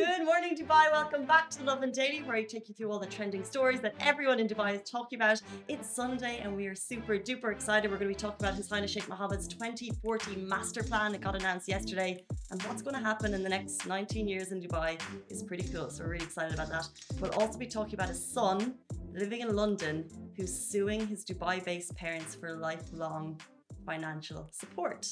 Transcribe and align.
Good 0.00 0.24
morning, 0.24 0.56
Dubai. 0.56 0.90
Welcome 0.90 1.26
back 1.26 1.50
to 1.50 1.58
the 1.58 1.64
Lovin 1.64 1.92
Daily, 1.92 2.22
where 2.22 2.34
I 2.34 2.42
take 2.42 2.70
you 2.70 2.74
through 2.74 2.90
all 2.90 2.98
the 2.98 3.06
trending 3.06 3.44
stories 3.44 3.82
that 3.82 3.94
everyone 4.00 4.40
in 4.40 4.48
Dubai 4.48 4.76
is 4.76 4.90
talking 4.90 5.18
about. 5.18 5.42
It's 5.68 5.94
Sunday, 5.94 6.40
and 6.42 6.56
we 6.56 6.66
are 6.68 6.74
super 6.74 7.18
duper 7.18 7.52
excited. 7.52 7.90
We're 7.90 7.98
going 7.98 8.08
to 8.08 8.14
be 8.16 8.18
talking 8.18 8.46
about 8.46 8.54
His 8.54 8.70
Highness 8.70 8.92
Sheikh 8.92 9.06
Mohammed's 9.10 9.46
2040 9.46 10.36
master 10.36 10.82
plan. 10.82 11.14
It 11.14 11.20
got 11.20 11.36
announced 11.36 11.68
yesterday, 11.68 12.24
and 12.50 12.62
what's 12.62 12.80
going 12.80 12.96
to 12.96 13.02
happen 13.02 13.34
in 13.34 13.42
the 13.42 13.50
next 13.50 13.86
19 13.86 14.26
years 14.26 14.52
in 14.52 14.62
Dubai 14.62 14.98
is 15.28 15.42
pretty 15.42 15.68
cool. 15.70 15.90
So 15.90 16.04
we're 16.04 16.12
really 16.12 16.24
excited 16.24 16.54
about 16.54 16.70
that. 16.70 16.88
We'll 17.20 17.34
also 17.34 17.58
be 17.58 17.66
talking 17.66 17.92
about 17.92 18.08
his 18.08 18.24
son 18.24 18.76
living 19.12 19.42
in 19.42 19.54
London 19.54 20.08
who's 20.34 20.54
suing 20.58 21.06
his 21.06 21.26
Dubai-based 21.26 21.94
parents 21.94 22.34
for 22.34 22.56
lifelong 22.56 23.38
financial 23.84 24.48
support. 24.50 25.06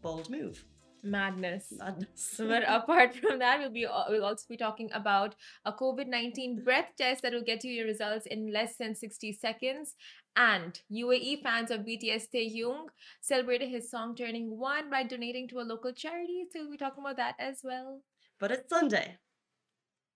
Bold 0.00 0.30
move 0.30 0.64
madness. 1.02 1.72
madness. 1.78 2.34
but 2.38 2.62
apart 2.66 3.14
from 3.16 3.38
that, 3.38 3.58
we'll 3.60 3.70
be 3.70 3.86
we'll 4.08 4.24
also 4.24 4.44
be 4.48 4.56
talking 4.56 4.90
about 4.92 5.34
a 5.64 5.72
COVID 5.72 6.06
nineteen 6.08 6.62
breath 6.64 6.90
test 6.96 7.22
that 7.22 7.32
will 7.32 7.44
get 7.44 7.64
you 7.64 7.72
your 7.72 7.86
results 7.86 8.26
in 8.26 8.52
less 8.52 8.76
than 8.76 8.94
sixty 8.94 9.32
seconds. 9.32 9.94
And 10.36 10.80
UAE 10.92 11.42
fans 11.42 11.70
of 11.72 11.80
BTS 11.80 12.26
Taehyung 12.32 12.86
celebrated 13.20 13.70
his 13.70 13.90
song 13.90 14.14
turning 14.14 14.56
one 14.58 14.88
by 14.88 15.02
donating 15.02 15.48
to 15.48 15.58
a 15.60 15.66
local 15.66 15.92
charity. 15.92 16.44
So 16.52 16.60
we'll 16.60 16.70
be 16.70 16.76
talking 16.76 17.02
about 17.02 17.16
that 17.16 17.34
as 17.40 17.60
well. 17.64 18.02
But 18.38 18.52
it's 18.52 18.68
Sunday. 18.68 19.16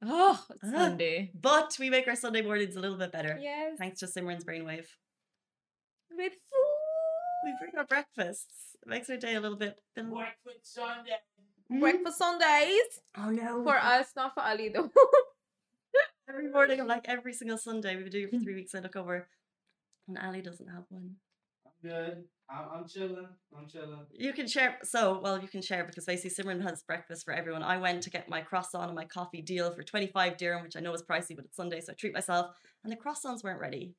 Oh, 0.04 0.44
it's 0.50 0.72
Ah. 0.72 0.78
Sunday. 0.78 1.30
But 1.34 1.76
we 1.80 1.90
make 1.90 2.06
our 2.08 2.14
Sunday 2.16 2.42
mornings 2.42 2.76
a 2.76 2.80
little 2.80 2.96
bit 2.98 3.10
better. 3.12 3.38
Yes. 3.40 3.76
Thanks 3.78 3.98
to 4.00 4.06
Simran's 4.06 4.44
brainwave. 4.44 4.86
With 6.10 6.32
food. 6.32 6.61
We 7.44 7.54
bring 7.60 7.72
our 7.76 7.84
breakfasts. 7.86 8.76
It 8.82 8.88
makes 8.88 9.10
our 9.10 9.16
day 9.16 9.34
a 9.34 9.40
little 9.40 9.56
bit. 9.58 9.76
Breakfast 9.94 10.74
Sunday. 10.74 11.10
Mm-hmm. 11.70 11.80
Breakfast 11.80 12.18
Sundays 12.18 13.00
Oh 13.16 13.30
no. 13.30 13.62
for 13.64 13.76
us, 13.76 14.08
not 14.16 14.34
for 14.34 14.42
Ali 14.42 14.68
though. 14.68 14.90
Every 16.28 16.50
morning, 16.50 16.80
I'm 16.80 16.86
like 16.86 17.08
every 17.08 17.32
single 17.32 17.58
Sunday. 17.58 17.94
We've 17.96 18.04
been 18.04 18.12
doing 18.12 18.24
it 18.24 18.30
for 18.30 18.42
three 18.42 18.54
weeks. 18.54 18.74
I 18.74 18.78
look 18.78 18.94
over, 18.96 19.28
and 20.08 20.16
Ali 20.16 20.40
doesn't 20.40 20.68
have 20.68 20.84
one. 20.88 21.16
I'm 21.66 21.90
good. 21.90 22.24
I'm, 22.48 22.64
I'm 22.72 22.88
chilling. 22.88 23.26
I'm 23.56 23.66
chilling. 23.68 23.98
You 24.12 24.32
can 24.32 24.46
share. 24.46 24.78
So, 24.84 25.20
well, 25.22 25.40
you 25.42 25.48
can 25.48 25.60
share 25.60 25.84
because 25.84 26.04
basically 26.06 26.30
Simran 26.44 26.62
has 26.62 26.84
breakfast 26.84 27.24
for 27.24 27.34
everyone. 27.34 27.62
I 27.64 27.76
went 27.76 28.02
to 28.04 28.10
get 28.10 28.28
my 28.30 28.40
croissant 28.40 28.86
and 28.86 28.94
my 28.94 29.04
coffee 29.04 29.42
deal 29.42 29.74
for 29.74 29.82
25 29.82 30.36
dirham, 30.38 30.62
which 30.62 30.76
I 30.76 30.80
know 30.80 30.94
is 30.94 31.02
pricey, 31.02 31.34
but 31.34 31.44
it's 31.44 31.56
Sunday, 31.56 31.80
so 31.80 31.92
I 31.92 31.96
treat 31.96 32.14
myself. 32.14 32.54
And 32.84 32.92
the 32.92 32.96
croissants 32.96 33.42
weren't 33.42 33.60
ready. 33.60 33.94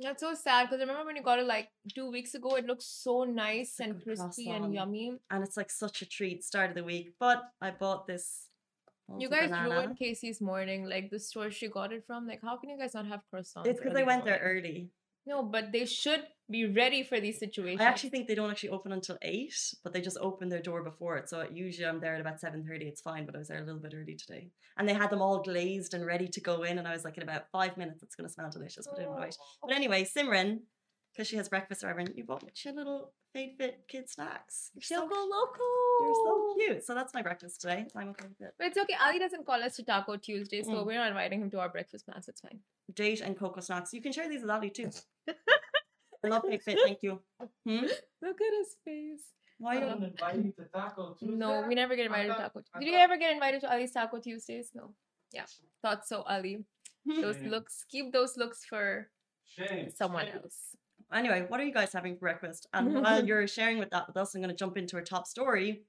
That's 0.00 0.20
so 0.20 0.34
sad 0.34 0.64
because 0.64 0.80
I 0.80 0.84
remember 0.84 1.06
when 1.06 1.16
you 1.16 1.22
got 1.22 1.38
it 1.38 1.46
like 1.46 1.68
two 1.94 2.10
weeks 2.10 2.34
ago, 2.34 2.56
it 2.56 2.66
looked 2.66 2.82
so 2.82 3.24
nice 3.24 3.76
and 3.80 4.02
crispy 4.02 4.46
croissant. 4.46 4.64
and 4.64 4.74
yummy. 4.74 5.12
And 5.30 5.44
it's 5.44 5.56
like 5.56 5.70
such 5.70 6.02
a 6.02 6.06
treat, 6.06 6.42
start 6.42 6.70
of 6.70 6.76
the 6.76 6.84
week. 6.84 7.14
But 7.20 7.42
I 7.60 7.70
bought 7.70 8.06
this. 8.06 8.48
You 9.18 9.28
guys 9.28 9.50
banana. 9.50 9.70
ruined 9.70 9.98
Casey's 9.98 10.40
morning, 10.40 10.88
like 10.88 11.10
the 11.10 11.20
store 11.20 11.50
she 11.50 11.68
got 11.68 11.92
it 11.92 12.04
from. 12.06 12.26
Like, 12.26 12.40
how 12.42 12.56
can 12.56 12.70
you 12.70 12.78
guys 12.78 12.94
not 12.94 13.06
have 13.06 13.20
croissants? 13.32 13.66
It's 13.66 13.80
because 13.80 13.96
I 13.96 14.02
went 14.02 14.24
there 14.24 14.40
early. 14.42 14.90
No, 15.26 15.42
but 15.42 15.72
they 15.72 15.84
should 15.86 16.24
be 16.50 16.66
ready 16.66 17.02
for 17.02 17.20
these 17.20 17.38
situations. 17.38 17.80
I 17.80 17.84
actually 17.84 18.10
think 18.10 18.28
they 18.28 18.34
don't 18.34 18.50
actually 18.50 18.68
open 18.70 18.92
until 18.92 19.16
eight, 19.22 19.54
but 19.82 19.92
they 19.92 20.00
just 20.00 20.18
open 20.20 20.48
their 20.48 20.60
door 20.60 20.82
before 20.82 21.16
it. 21.16 21.28
So 21.28 21.46
usually 21.52 21.86
I'm 21.86 22.00
there 22.00 22.14
at 22.14 22.20
about 22.20 22.38
seven 22.40 22.64
thirty. 22.66 22.86
It's 22.86 23.00
fine, 23.00 23.24
but 23.26 23.34
I 23.34 23.38
was 23.38 23.48
there 23.48 23.58
a 23.62 23.64
little 23.64 23.80
bit 23.80 23.94
early 23.96 24.14
today, 24.14 24.50
and 24.76 24.88
they 24.88 24.94
had 24.94 25.10
them 25.10 25.22
all 25.22 25.42
glazed 25.42 25.94
and 25.94 26.04
ready 26.04 26.28
to 26.28 26.40
go 26.40 26.62
in. 26.62 26.78
And 26.78 26.86
I 26.86 26.92
was 26.92 27.04
like, 27.04 27.16
in 27.16 27.22
about 27.22 27.44
five 27.50 27.76
minutes, 27.76 28.02
it's 28.02 28.14
going 28.14 28.28
to 28.28 28.32
smell 28.32 28.50
delicious. 28.50 28.86
But 28.86 28.98
I 29.00 29.02
didn't 29.04 29.20
wait. 29.20 29.36
But 29.62 29.74
anyway, 29.74 30.04
Simran, 30.04 30.58
because 31.12 31.28
she 31.28 31.36
has 31.36 31.48
breakfast 31.48 31.82
or 31.84 31.90
and 31.90 32.12
you 32.14 32.24
bought 32.24 32.42
me 32.42 32.50
your 32.64 32.74
little 32.74 33.12
Fade 33.32 33.54
Fit 33.58 33.84
kid 33.88 34.10
snacks. 34.10 34.70
You're 34.74 34.82
so, 34.82 35.00
Choco 35.08 35.14
Loco. 35.14 35.58
you're 36.02 36.14
so 36.14 36.54
cute. 36.58 36.84
So 36.84 36.94
that's 36.94 37.14
my 37.14 37.22
breakfast 37.22 37.60
today. 37.62 37.86
I'm 37.96 38.10
okay 38.10 38.26
with 38.28 38.40
it. 38.48 38.54
But 38.58 38.66
it's 38.68 38.78
okay. 38.78 38.96
Ali 39.02 39.18
doesn't 39.18 39.46
call 39.46 39.62
us 39.62 39.76
to 39.76 39.82
Taco 39.84 40.16
Tuesday, 40.16 40.62
so 40.62 40.72
Mm. 40.72 40.86
we're 40.86 40.98
not 40.98 41.08
inviting 41.08 41.40
him 41.40 41.50
to 41.52 41.58
our 41.60 41.68
breakfast 41.70 42.04
plans. 42.06 42.28
It's 42.28 42.40
fine. 42.42 42.60
Date 42.92 43.22
and 43.22 43.36
cocoa 43.38 43.60
snacks. 43.60 43.92
You 43.94 44.02
can 44.02 44.12
share 44.12 44.28
these 44.28 44.42
with 44.42 44.50
Ali 44.50 44.70
too. 44.70 44.90
I 46.24 46.28
love 46.28 46.42
Fade 46.48 46.62
Fit. 46.62 46.78
Thank 46.84 47.02
you. 47.02 47.20
Hmm? 47.66 47.86
Look 48.22 48.40
at 48.40 48.58
his 48.58 48.76
face. 48.84 49.22
Why 49.58 49.72
I 49.72 49.74
you? 49.74 49.80
don't 49.80 50.02
invite 50.02 50.36
you 50.36 50.52
to 50.58 50.64
Taco 50.72 51.14
Tuesday. 51.18 51.36
No, 51.36 51.64
we 51.66 51.74
never 51.74 51.94
get 51.96 52.10
I 52.10 52.22
invited 52.22 52.28
to 52.28 52.42
Taco. 52.42 52.62
I 52.74 52.78
Did 52.80 52.88
you 52.88 52.94
ever 52.94 53.16
get 53.16 53.32
invited 53.32 53.60
to 53.62 53.72
Ali's 53.72 53.92
Taco 53.92 54.18
Tuesdays? 54.18 54.70
No. 54.74 54.90
Yeah. 55.32 55.44
Thought 55.82 56.06
so, 56.06 56.22
Ali. 56.22 56.64
Those 57.06 57.36
Shame. 57.36 57.50
looks, 57.50 57.84
keep 57.88 58.12
those 58.12 58.36
looks 58.36 58.64
for 58.64 59.08
Shame. 59.44 59.90
someone 59.94 60.26
shame. 60.26 60.36
else. 60.42 60.76
Anyway, 61.12 61.44
what 61.48 61.60
are 61.60 61.64
you 61.64 61.72
guys 61.72 61.92
having 61.92 62.14
for 62.14 62.20
breakfast? 62.20 62.66
And 62.72 62.94
while 63.02 63.24
you're 63.24 63.46
sharing 63.46 63.78
with 63.78 63.90
that 63.90 64.06
with 64.06 64.16
us, 64.16 64.34
I'm 64.34 64.40
going 64.40 64.48
to 64.50 64.56
jump 64.56 64.76
into 64.76 64.96
our 64.96 65.02
top 65.02 65.26
story, 65.26 65.82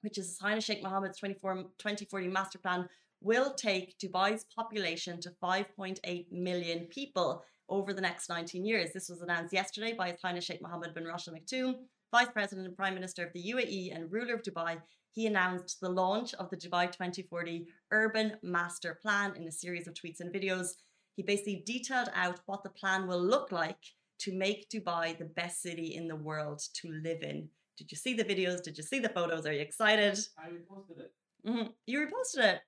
which 0.00 0.18
is 0.18 0.28
His 0.28 0.38
Highness 0.38 0.64
Sheikh 0.64 0.82
Mohammed's 0.82 1.18
24, 1.18 1.54
2040 1.78 2.28
master 2.28 2.58
plan 2.58 2.88
will 3.20 3.54
take 3.54 3.98
Dubai's 3.98 4.44
population 4.54 5.20
to 5.20 5.30
5.8 5.42 6.26
million 6.30 6.80
people 6.86 7.42
over 7.68 7.92
the 7.92 8.00
next 8.00 8.28
19 8.28 8.64
years. 8.64 8.92
This 8.92 9.08
was 9.08 9.22
announced 9.22 9.52
yesterday 9.52 9.92
by 9.92 10.10
His 10.10 10.20
Highness 10.22 10.44
Sheikh 10.44 10.62
Mohammed 10.62 10.94
bin 10.94 11.04
Rashid 11.04 11.34
Al 11.34 11.40
Maktoum, 11.40 11.74
Vice 12.12 12.30
President 12.32 12.66
and 12.66 12.76
Prime 12.76 12.94
Minister 12.94 13.24
of 13.24 13.32
the 13.32 13.42
UAE 13.52 13.94
and 13.94 14.10
ruler 14.12 14.34
of 14.34 14.42
Dubai. 14.42 14.78
He 15.12 15.26
announced 15.26 15.80
the 15.80 15.88
launch 15.88 16.34
of 16.34 16.50
the 16.50 16.56
Dubai 16.56 16.90
2040 16.90 17.66
Urban 17.90 18.36
Master 18.42 18.98
Plan 19.00 19.34
in 19.36 19.48
a 19.48 19.52
series 19.52 19.86
of 19.86 19.94
tweets 19.94 20.20
and 20.20 20.32
videos. 20.32 20.70
He 21.16 21.22
basically 21.22 21.62
detailed 21.64 22.10
out 22.14 22.40
what 22.46 22.62
the 22.62 22.70
plan 22.70 23.06
will 23.06 23.22
look 23.22 23.52
like 23.52 23.78
to 24.20 24.32
make 24.32 24.68
Dubai 24.70 25.16
the 25.18 25.24
best 25.24 25.62
city 25.62 25.94
in 25.94 26.08
the 26.08 26.16
world 26.16 26.60
to 26.74 26.88
live 27.02 27.22
in. 27.22 27.48
Did 27.76 27.90
you 27.90 27.96
see 27.96 28.14
the 28.14 28.24
videos? 28.24 28.62
Did 28.62 28.76
you 28.76 28.84
see 28.84 29.00
the 29.00 29.08
photos? 29.08 29.46
Are 29.46 29.52
you 29.52 29.60
excited? 29.60 30.18
I 30.38 30.48
reposted 30.48 30.98
it. 31.00 31.12
Mhm. 31.46 31.74
You 31.86 32.06
reposted 32.06 32.44
it. 32.54 32.60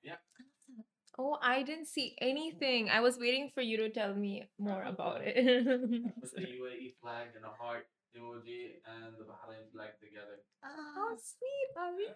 Oh, 1.18 1.38
I 1.42 1.62
didn't 1.62 1.86
see 1.86 2.16
anything. 2.20 2.90
I 2.90 3.00
was 3.00 3.18
waiting 3.18 3.50
for 3.54 3.62
you 3.62 3.76
to 3.78 3.88
tell 3.90 4.14
me 4.14 4.48
more 4.58 4.82
about 4.94 5.22
it. 5.22 5.36
With 5.36 6.32
the 6.34 6.42
UAE 6.42 6.94
flag 7.00 7.28
and 7.36 7.44
a 7.44 7.54
heart 7.62 7.86
emoji 8.16 8.80
and 8.86 9.14
the 9.18 9.24
Bahrain 9.24 9.70
flag 9.72 9.90
together. 10.00 10.40
How 10.62 11.10
sweet, 11.16 11.70
Ali. 11.78 12.14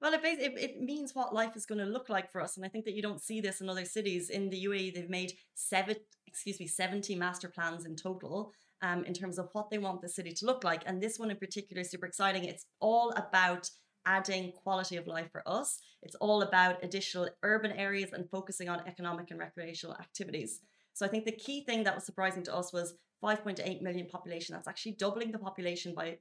Well, 0.00 0.14
it, 0.14 0.22
bas- 0.22 0.38
it, 0.38 0.58
it 0.58 0.80
means 0.80 1.14
what 1.14 1.34
life 1.34 1.56
is 1.56 1.66
going 1.66 1.78
to 1.80 1.84
look 1.84 2.08
like 2.08 2.32
for 2.32 2.40
us. 2.40 2.56
And 2.56 2.64
I 2.64 2.68
think 2.68 2.84
that 2.86 2.94
you 2.94 3.02
don't 3.02 3.20
see 3.20 3.40
this 3.40 3.60
in 3.60 3.68
other 3.68 3.84
cities. 3.84 4.30
In 4.30 4.48
the 4.48 4.64
UAE, 4.64 4.94
they've 4.94 5.10
made 5.10 5.34
seven, 5.54 5.96
excuse 6.26 6.58
me, 6.58 6.66
70 6.66 7.14
master 7.16 7.48
plans 7.48 7.84
in 7.84 7.96
total 7.96 8.52
um, 8.82 9.04
in 9.04 9.12
terms 9.12 9.38
of 9.38 9.50
what 9.52 9.70
they 9.70 9.78
want 9.78 10.00
the 10.00 10.08
city 10.08 10.32
to 10.32 10.46
look 10.46 10.64
like. 10.64 10.82
And 10.86 11.02
this 11.02 11.18
one 11.18 11.30
in 11.30 11.36
particular 11.36 11.82
is 11.82 11.90
super 11.90 12.06
exciting. 12.06 12.44
It's 12.44 12.64
all 12.80 13.10
about 13.10 13.68
adding 14.06 14.52
quality 14.52 14.96
of 14.96 15.06
life 15.06 15.30
for 15.30 15.42
us. 15.46 15.78
It's 16.02 16.14
all 16.16 16.42
about 16.42 16.82
additional 16.82 17.28
urban 17.42 17.72
areas 17.72 18.12
and 18.12 18.28
focusing 18.30 18.68
on 18.68 18.82
economic 18.86 19.30
and 19.30 19.38
recreational 19.38 19.96
activities. 19.96 20.60
So 20.94 21.06
I 21.06 21.08
think 21.08 21.24
the 21.24 21.32
key 21.32 21.64
thing 21.64 21.84
that 21.84 21.94
was 21.94 22.04
surprising 22.04 22.42
to 22.44 22.54
us 22.54 22.72
was 22.72 22.94
5.8 23.22 23.82
million 23.82 24.06
population. 24.06 24.54
That's 24.54 24.68
actually 24.68 24.92
doubling 24.92 25.30
the 25.32 25.38
population 25.38 25.94
by 25.94 26.18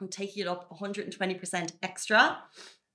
and 0.00 0.10
taking 0.10 0.42
it 0.42 0.48
up 0.48 0.68
120% 0.70 1.72
extra. 1.82 2.38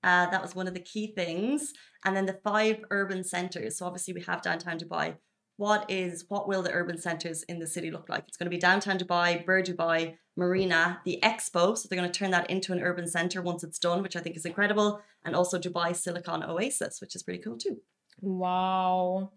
Uh, 0.04 0.30
that 0.30 0.42
was 0.42 0.56
one 0.56 0.68
of 0.68 0.74
the 0.74 0.80
key 0.80 1.14
things. 1.16 1.74
And 2.06 2.16
then 2.16 2.26
the 2.26 2.40
five 2.44 2.84
urban 2.92 3.24
centers. 3.24 3.78
So 3.78 3.86
obviously 3.86 4.14
we 4.14 4.22
have 4.22 4.42
downtown 4.42 4.78
Dubai. 4.78 5.16
What 5.58 5.86
is 5.90 6.26
what 6.30 6.48
will 6.48 6.62
the 6.62 6.72
urban 6.72 6.98
centers 6.98 7.44
in 7.44 7.60
the 7.60 7.68
city 7.68 7.92
look 7.92 8.08
like? 8.08 8.24
It's 8.28 8.38
going 8.38 8.46
to 8.46 8.56
be 8.56 8.60
downtown 8.60 8.98
Dubai, 8.98 9.46
Bur 9.46 9.62
Dubai, 9.62 10.16
Marina, 10.40 11.02
the 11.06 11.20
Expo. 11.22 11.78
So 11.78 11.88
they're 11.88 12.00
going 12.00 12.12
to 12.12 12.20
turn 12.20 12.32
that 12.32 12.50
into 12.50 12.74
an 12.74 12.82
urban 12.82 13.08
center 13.08 13.42
once 13.42 13.64
it's 13.64 13.78
done, 13.78 14.02
which 14.02 14.16
I 14.16 14.22
think 14.22 14.36
is 14.36 14.46
incredible. 14.46 15.02
And 15.24 15.36
also 15.36 15.60
Dubai 15.60 15.96
Silicon 15.96 16.44
Oasis, 16.44 17.02
which 17.02 17.16
is 17.16 17.24
pretty 17.24 17.42
cool 17.44 17.58
too. 17.58 17.78
Wow. 18.22 19.32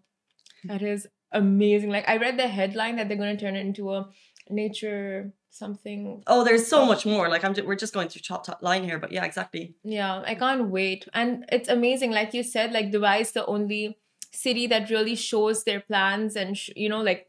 That 0.63 0.81
is 0.81 1.05
amazing. 1.31 1.89
Like 1.89 2.07
I 2.07 2.17
read 2.17 2.37
the 2.39 2.47
headline 2.47 2.95
that 2.95 3.07
they're 3.07 3.17
going 3.17 3.35
to 3.37 3.43
turn 3.45 3.55
it 3.55 3.65
into 3.65 3.93
a 3.93 4.09
nature 4.49 5.33
something. 5.49 6.23
Oh, 6.25 6.43
there's 6.43 6.67
so 6.67 6.81
oh. 6.81 6.85
much 6.85 7.05
more. 7.05 7.29
Like 7.29 7.43
I'm, 7.43 7.53
we're 7.65 7.75
just 7.75 7.93
going 7.93 8.09
through 8.09 8.21
top 8.21 8.45
top 8.45 8.61
line 8.61 8.83
here, 8.83 8.97
but 8.97 9.11
yeah, 9.11 9.25
exactly. 9.25 9.75
Yeah, 9.83 10.23
I 10.25 10.35
can't 10.35 10.69
wait. 10.69 11.07
And 11.13 11.45
it's 11.51 11.69
amazing 11.69 12.11
like 12.11 12.33
you 12.33 12.43
said 12.43 12.71
like 12.71 12.91
Dubai 12.91 13.21
is 13.21 13.31
the 13.31 13.45
only 13.45 13.97
city 14.31 14.65
that 14.67 14.89
really 14.89 15.15
shows 15.15 15.63
their 15.63 15.81
plans 15.81 16.35
and 16.35 16.57
sh- 16.57 16.71
you 16.75 16.89
know 16.89 17.01
like 17.01 17.27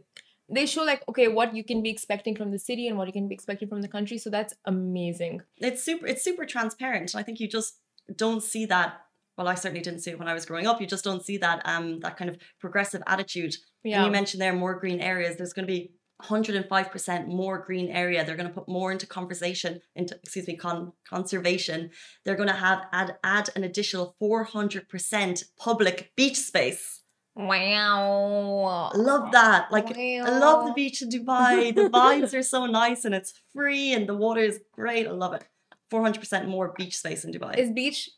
they 0.57 0.67
show 0.67 0.83
like 0.83 1.03
okay 1.09 1.29
what 1.29 1.55
you 1.55 1.65
can 1.65 1.83
be 1.83 1.91
expecting 1.91 2.37
from 2.37 2.51
the 2.51 2.59
city 2.59 2.89
and 2.89 2.97
what 2.99 3.07
you 3.07 3.13
can 3.13 3.29
be 3.29 3.35
expecting 3.35 3.69
from 3.69 3.83
the 3.83 3.89
country. 3.89 4.19
So 4.19 4.31
that's 4.31 4.55
amazing. 4.65 5.43
It's 5.59 5.83
super 5.83 6.07
it's 6.07 6.23
super 6.23 6.45
transparent. 6.45 7.15
And 7.15 7.21
i 7.21 7.23
think 7.23 7.41
you 7.41 7.49
just 7.49 7.79
don't 8.17 8.43
see 8.43 8.67
that 8.67 9.01
well 9.39 9.49
i 9.49 9.55
certainly 9.55 9.81
didn't 9.81 10.01
see 10.01 10.11
it 10.11 10.19
when 10.19 10.29
i 10.29 10.35
was 10.35 10.47
growing 10.47 10.67
up. 10.67 10.81
You 10.81 10.87
just 10.87 11.05
don't 11.05 11.25
see 11.25 11.39
that 11.39 11.63
um 11.65 12.01
that 12.01 12.17
kind 12.17 12.31
of 12.31 12.37
progressive 12.61 13.03
attitude. 13.07 13.55
And 13.85 13.93
yeah. 13.93 14.05
you 14.05 14.11
mentioned 14.11 14.41
there 14.41 14.53
more 14.53 14.79
green 14.79 15.01
areas. 15.01 15.37
There's 15.37 15.53
going 15.53 15.67
to 15.67 15.73
be 15.73 15.93
105% 16.23 17.27
more 17.27 17.59
green 17.59 17.89
area. 17.89 18.25
They're 18.25 18.37
going 18.37 18.49
to 18.49 18.55
put 18.55 18.69
more 18.69 18.93
into 18.93 19.07
conversation 19.07 19.81
into 19.97 20.15
excuse 20.23 20.47
me 20.47 20.57
con- 20.57 20.93
conservation. 21.09 21.91
They're 22.25 22.37
going 22.37 22.49
to 22.49 22.55
have 22.55 22.85
add 22.93 23.17
add 23.25 23.51
an 23.57 23.65
additional 23.65 24.17
400% 24.23 25.45
public 25.59 26.13
beach 26.17 26.37
space 26.37 27.03
Wow. 27.37 28.91
I 28.95 28.97
love 28.97 29.33
that. 29.33 29.71
Like 29.71 29.97
I 29.97 30.39
love 30.39 30.67
the 30.67 30.73
beach 30.73 31.03
in 31.03 31.09
Dubai. 31.11 31.75
The 31.75 31.89
vibes 31.99 32.33
are 32.35 32.43
so 32.43 32.67
nice 32.67 33.05
and 33.05 33.15
it's 33.15 33.33
free 33.53 33.93
and 33.93 34.09
the 34.09 34.15
water 34.15 34.41
is 34.41 34.61
great. 34.73 35.07
I 35.07 35.11
love 35.11 35.35
it. 35.35 35.45
400% 35.93 36.47
more 36.49 36.75
beach 36.77 36.97
space 36.99 37.25
in 37.25 37.33
Dubai. 37.33 37.57
Is 37.59 37.71
beach 37.71 38.11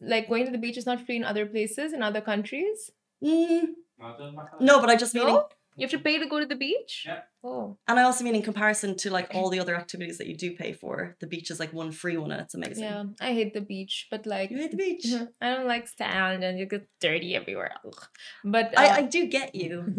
like 0.00 0.28
going 0.28 0.44
to 0.46 0.52
the 0.52 0.58
beach 0.58 0.76
is 0.76 0.86
not 0.86 1.04
free 1.04 1.16
in 1.16 1.24
other 1.24 1.46
places 1.46 1.92
in 1.92 2.02
other 2.02 2.20
countries? 2.20 2.90
Mm, 3.22 3.62
Not 3.98 4.20
in 4.20 4.34
Bahrain. 4.34 4.60
no, 4.60 4.80
but 4.80 4.90
I 4.90 4.96
just 4.96 5.14
mean, 5.14 5.28
in- 5.28 5.34
No? 5.34 5.48
You 5.76 5.84
have 5.84 5.90
to 5.90 5.98
pay 5.98 6.18
to 6.18 6.26
go 6.26 6.38
to 6.40 6.46
the 6.46 6.56
beach? 6.56 7.04
Yeah. 7.06 7.20
Oh. 7.46 7.76
and 7.86 8.00
I 8.00 8.04
also 8.04 8.24
mean 8.24 8.34
in 8.34 8.42
comparison 8.42 8.96
to 8.96 9.10
like 9.10 9.34
all 9.34 9.50
the 9.50 9.60
other 9.60 9.76
activities 9.76 10.16
that 10.16 10.26
you 10.26 10.36
do 10.36 10.56
pay 10.56 10.72
for, 10.72 11.14
the 11.20 11.26
beach 11.26 11.50
is 11.50 11.60
like 11.60 11.74
one 11.74 11.92
free 11.92 12.16
one 12.16 12.30
and 12.30 12.40
it's 12.40 12.54
amazing. 12.54 12.84
Yeah. 12.84 13.04
I 13.20 13.34
hate 13.34 13.52
the 13.52 13.60
beach, 13.60 14.06
but 14.10 14.24
like 14.24 14.50
You 14.50 14.56
hate 14.58 14.70
the 14.70 14.76
beach. 14.78 15.06
I 15.42 15.54
don't 15.54 15.66
like 15.66 15.86
sand 15.88 16.42
and 16.42 16.58
you 16.58 16.66
get 16.66 16.88
dirty 17.00 17.34
everywhere. 17.34 17.72
Ugh. 17.86 18.06
But 18.44 18.72
I, 18.78 18.88
uh, 18.88 18.96
I 18.96 19.02
do 19.02 19.26
get 19.26 19.54
you, 19.54 19.84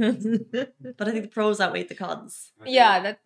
but 0.97 1.07
I 1.07 1.11
think 1.11 1.23
the 1.23 1.31
pros 1.31 1.59
outweigh 1.59 1.83
the 1.83 1.95
cons. 1.95 2.51
I 2.61 2.69
yeah, 2.69 2.99
that 3.01 3.19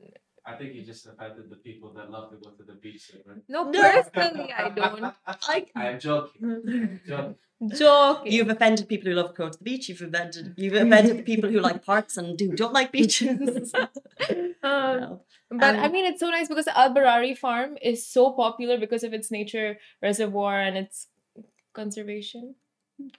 I 0.45 0.55
think 0.55 0.73
you 0.75 0.83
just 0.83 1.05
offended 1.05 1.49
the 1.49 1.55
people 1.57 1.93
that 1.93 2.09
love 2.11 2.31
to 2.31 2.37
go 2.37 2.49
to 2.51 2.63
the 2.63 2.73
beach. 2.73 3.11
Right? 3.25 3.37
no, 3.47 3.69
No. 3.69 3.81
personally 4.03 4.51
I 4.57 4.69
don't. 4.69 5.03
I, 5.27 5.65
I'm 5.75 5.99
joking. 5.99 6.99
joking. 7.07 7.35
Joking. 7.75 8.31
you've 8.31 8.49
offended 8.49 8.87
people 8.87 9.09
who 9.09 9.15
love 9.17 9.31
to 9.31 9.35
go 9.35 9.49
to 9.49 9.57
the 9.57 9.63
beach. 9.63 9.89
You've 9.89 10.01
offended 10.01 10.53
you've 10.57 10.73
offended 10.85 11.17
the 11.17 11.23
people 11.23 11.49
who 11.49 11.59
like 11.59 11.83
parks 11.85 12.15
and 12.17 12.37
do 12.37 12.53
don't 12.55 12.73
like 12.73 12.91
beaches. 12.91 13.73
Um, 13.75 14.55
No. 14.63 15.21
But 15.51 15.75
I 15.75 15.85
Um, 15.85 15.91
mean, 15.91 16.05
it's 16.05 16.19
so 16.19 16.29
nice 16.29 16.47
because 16.47 16.67
Al 16.67 16.93
Barari 16.93 17.35
Farm 17.37 17.77
is 17.81 18.05
so 18.05 18.31
popular 18.31 18.77
because 18.77 19.03
of 19.03 19.13
its 19.13 19.31
nature 19.31 19.77
reservoir 20.01 20.59
and 20.61 20.77
its 20.77 21.07
conservation. 21.73 22.55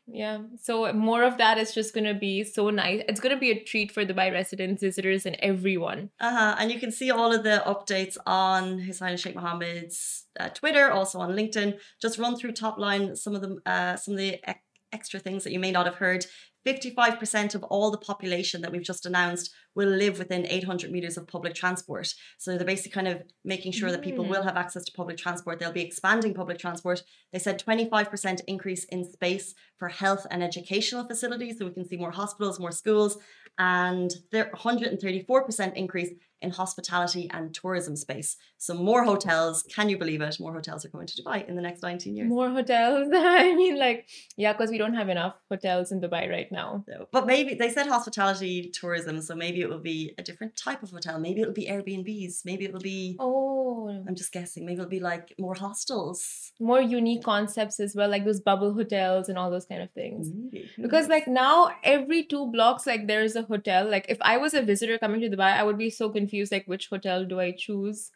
Yeah, 0.06 0.38
so 0.61 0.93
more 0.93 1.23
of 1.23 1.38
that 1.38 1.59
is 1.59 1.73
just 1.73 1.94
gonna 1.94 2.15
be 2.15 2.44
so 2.44 2.71
nice. 2.71 3.03
It's 3.09 3.21
gonna 3.21 3.38
be 3.38 3.50
a 3.50 3.62
treat 3.62 3.93
for 3.93 4.05
Dubai 4.05 4.32
residents, 4.32 4.82
visitors, 4.82 5.27
and 5.27 5.37
everyone. 5.41 6.11
Uh-huh. 6.21 6.56
And 6.59 6.71
you 6.71 6.79
can 6.79 6.91
see 6.91 7.11
all 7.11 7.32
of 7.32 7.44
the 7.44 7.62
updates 7.67 8.17
on 8.27 8.81
His 8.81 8.99
Highness 8.99 9.21
Sheikh 9.21 9.37
Mohammed's 9.37 10.27
uh, 10.38 10.49
Twitter, 10.50 10.91
also 10.91 11.19
on 11.21 11.31
LinkedIn. 11.31 11.79
Just 12.00 12.19
run 12.19 12.37
through 12.37 12.53
top 12.53 12.79
line 12.79 13.17
some 13.17 13.35
of 13.35 13.43
the 13.43 13.59
uh, 13.65 13.97
some 13.97 14.15
of 14.15 14.19
the 14.19 14.41
ex- 14.49 14.61
extra 14.93 15.21
things 15.21 15.44
that 15.44 15.53
you 15.53 15.61
may 15.61 15.71
not 15.71 15.87
have 15.87 15.97
heard. 15.97 16.27
55% 16.67 17.55
of 17.55 17.62
all 17.65 17.91
the 17.91 17.99
population 17.99 18.61
that 18.61 18.73
we've 18.73 18.82
just 18.82 19.06
announced 19.06 19.50
will 19.75 19.88
live 19.88 20.19
within 20.19 20.46
800 20.46 20.90
meters 20.90 21.17
of 21.17 21.26
public 21.26 21.55
transport. 21.55 22.12
So 22.38 22.56
they're 22.56 22.67
basically 22.67 22.90
kind 22.93 23.08
of 23.08 23.22
making 23.44 23.72
sure 23.72 23.90
that 23.93 24.02
people 24.02 24.25
Mm. 24.25 24.31
will 24.31 24.43
have 24.43 24.56
access 24.56 24.84
to 24.84 24.93
public 24.93 25.17
transport. 25.17 25.58
They'll 25.58 25.72
be 25.72 25.82
expanding 25.90 26.34
public 26.34 26.58
transport. 26.58 27.02
They 27.32 27.38
said 27.38 27.58
25% 27.58 28.40
increase 28.46 28.84
in 28.84 29.05
space 29.05 29.55
for 29.78 29.88
health 29.88 30.26
and 30.31 30.43
educational 30.43 31.05
facilities. 31.06 31.58
So 31.58 31.67
we 31.67 31.72
can 31.72 31.87
see 31.88 31.96
more 31.96 32.11
hospitals, 32.22 32.58
more 32.58 32.72
schools, 32.72 33.19
and 33.58 34.11
there 34.32 34.50
134% 34.55 35.75
increase 35.76 36.11
in 36.43 36.50
hospitality 36.50 37.28
and 37.32 37.52
tourism 37.52 37.94
space. 37.96 38.37
So 38.56 38.72
more 38.72 39.05
hotels. 39.05 39.62
Can 39.64 39.90
you 39.90 39.99
believe 39.99 40.22
it? 40.22 40.38
More 40.40 40.55
hotels 40.55 40.87
are 40.87 40.88
coming 40.88 41.06
to 41.06 41.22
Dubai 41.22 41.46
in 41.46 41.55
the 41.55 41.61
next 41.61 41.82
19 41.82 42.17
years. 42.17 42.28
More 42.31 42.49
hotels. 42.49 43.08
I 43.14 43.55
mean, 43.55 43.78
like, 43.78 44.08
yeah, 44.38 44.52
because 44.55 44.70
we 44.70 44.78
don't 44.78 44.94
have 44.94 45.11
enough 45.11 45.34
hotels 45.50 45.93
in 45.93 46.00
Dubai 46.00 46.31
right 46.31 46.50
now. 46.50 46.82
So, 46.88 47.08
but 47.12 47.26
maybe 47.26 47.55
they 47.55 47.69
said 47.70 47.87
hospitality 47.88 48.70
tourism, 48.72 49.20
so 49.20 49.34
maybe 49.34 49.60
it 49.62 49.71
will 49.71 49.79
be 49.79 50.15
a 50.19 50.23
different 50.23 50.57
type 50.57 50.83
of 50.83 50.91
hotel. 50.91 51.19
Maybe 51.19 51.41
it'll 51.43 51.55
be 51.55 51.67
Airbnbs. 51.67 52.45
Maybe 52.45 52.65
it'll 52.65 52.81
be. 52.81 53.17
Oh, 53.19 53.89
I'm 54.07 54.15
just 54.15 54.33
guessing. 54.33 54.65
Maybe 54.67 54.81
it'll 54.81 54.89
be 54.89 55.01
like 55.01 55.35
more 55.39 55.55
hostels. 55.55 56.53
more 56.61 56.81
unique 56.81 57.25
concepts 57.25 57.81
as 57.81 57.95
well, 57.95 58.09
like 58.09 58.25
those 58.25 58.41
bubble 58.41 58.75
hotels 58.75 59.29
and 59.29 59.39
all 59.39 59.51
those 59.51 59.67
kind 59.67 59.83
of 59.83 59.91
things. 59.93 60.31
Maybe. 60.35 60.71
Because 60.81 61.09
like 61.09 61.27
now 61.29 61.71
every 61.85 62.23
two 62.25 62.47
blocks 62.47 62.87
like 62.87 63.07
there 63.07 63.23
is 63.23 63.37
a 63.37 63.43
hotel 63.43 63.89
like 63.89 64.07
if 64.09 64.19
i 64.21 64.37
was 64.37 64.55
a 64.55 64.62
visitor 64.62 64.99
coming 64.99 65.21
to 65.21 65.29
dubai 65.29 65.53
i 65.53 65.63
would 65.63 65.79
be 65.79 65.91
so 65.91 66.09
confused 66.11 66.53
like 66.53 66.67
which 66.67 66.89
hotel 66.89 67.25
do 67.25 67.41
i 67.41 67.51
choose 67.51 68.11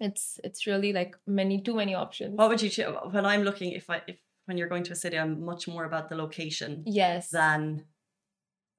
it's 0.00 0.40
it's 0.44 0.66
really 0.66 0.92
like 0.92 1.16
many 1.26 1.60
too 1.60 1.74
many 1.74 1.94
options 1.94 2.36
what 2.36 2.48
would 2.48 2.60
you 2.62 2.68
choose? 2.68 2.86
When 3.10 3.24
I'm 3.24 3.42
looking, 3.42 3.72
if 3.72 3.88
I 3.88 4.02
if 4.06 4.16
when 4.46 4.58
you're 4.58 4.68
going 4.68 4.82
to 4.84 4.92
a 4.92 4.96
city, 4.96 5.18
I'm 5.18 5.44
much 5.44 5.66
more 5.68 5.84
about 5.84 6.08
the 6.08 6.16
location 6.16 6.82
yes 6.86 7.30
than. 7.30 7.84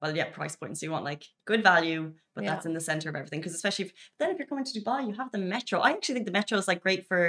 Well, 0.02 0.14
yeah, 0.14 0.26
price 0.30 0.56
points. 0.56 0.82
You 0.82 0.90
want 0.90 1.04
like 1.04 1.24
good 1.46 1.62
value, 1.62 2.12
but 2.34 2.44
Yeah. 2.44 2.50
that's 2.50 2.66
in 2.66 2.74
the 2.74 2.80
center 2.80 3.08
of 3.08 3.16
everything. 3.16 3.40
Because 3.40 3.54
especially 3.54 3.86
if 3.86 3.92
then 4.18 4.30
if 4.30 4.38
you're 4.38 4.46
coming 4.46 4.64
to 4.64 4.80
Dubai, 4.80 5.06
you 5.08 5.14
have 5.14 5.30
the 5.32 5.38
metro. 5.38 5.80
I 5.80 5.90
actually 5.92 6.14
think 6.16 6.26
the 6.26 6.32
metro 6.40 6.58
is 6.58 6.68
like 6.68 6.82
great 6.82 7.06
for. 7.08 7.20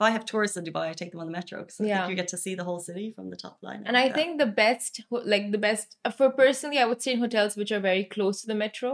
If 0.00 0.04
I 0.08 0.10
have 0.16 0.24
tourists 0.24 0.56
in 0.56 0.64
Dubai, 0.64 0.88
I 0.88 0.94
take 0.94 1.10
them 1.12 1.20
on 1.20 1.26
the 1.26 1.32
metro 1.40 1.60
because 1.60 1.78
I 1.80 1.84
Yeah. 1.84 1.98
think 1.98 2.10
you 2.10 2.16
get 2.16 2.28
to 2.28 2.38
see 2.38 2.54
the 2.54 2.64
whole 2.64 2.80
city 2.80 3.12
from 3.14 3.28
the 3.28 3.36
top 3.36 3.58
line. 3.66 3.82
and 3.86 3.96
i 4.04 4.06
think 4.18 4.38
the 4.44 4.46
best 4.64 4.92
like 5.34 5.46
the 5.56 5.62
best 5.68 5.86
uh, 6.06 6.10
for 6.18 6.28
personally 6.30 6.78
i 6.82 6.86
would 6.88 7.00
stay 7.02 7.12
in 7.16 7.20
hotels 7.24 7.52
which 7.60 7.70
are 7.76 7.80
very 7.90 8.04
close 8.14 8.36
to 8.40 8.46
the 8.52 8.54
metro 8.64 8.92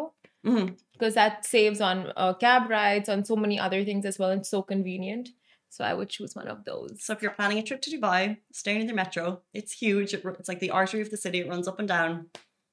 because 0.95 1.15
that 1.21 1.45
saves 1.45 1.81
on 1.81 1.97
uh, 2.17 2.33
cab 2.45 2.63
rides 2.71 3.09
on 3.09 3.25
so 3.31 3.37
many 3.45 3.57
other 3.67 3.81
things 3.89 4.05
as 4.11 4.19
well 4.21 4.31
and 4.37 4.45
so 4.53 4.63
convenient 4.63 5.29
so 5.75 5.85
i 5.85 5.93
would 5.99 6.09
choose 6.17 6.33
one 6.41 6.49
of 6.55 6.59
those 6.71 6.93
So 7.07 7.13
if 7.15 7.23
you're 7.23 7.37
planning 7.39 7.59
a 7.59 7.63
trip 7.69 7.81
to 7.83 7.91
Dubai, 7.97 8.21
staying 8.63 8.81
in 8.83 8.89
the 8.93 8.99
metro, 9.03 9.25
it's 9.61 9.73
huge. 9.85 10.11
It, 10.17 10.21
it's 10.41 10.49
like 10.53 10.61
the 10.67 10.71
artery 10.81 11.03
of 11.07 11.11
the 11.15 11.21
city. 11.25 11.39
It 11.43 11.49
runs 11.53 11.67
up 11.71 11.79
and 11.83 11.89
down. 11.97 12.13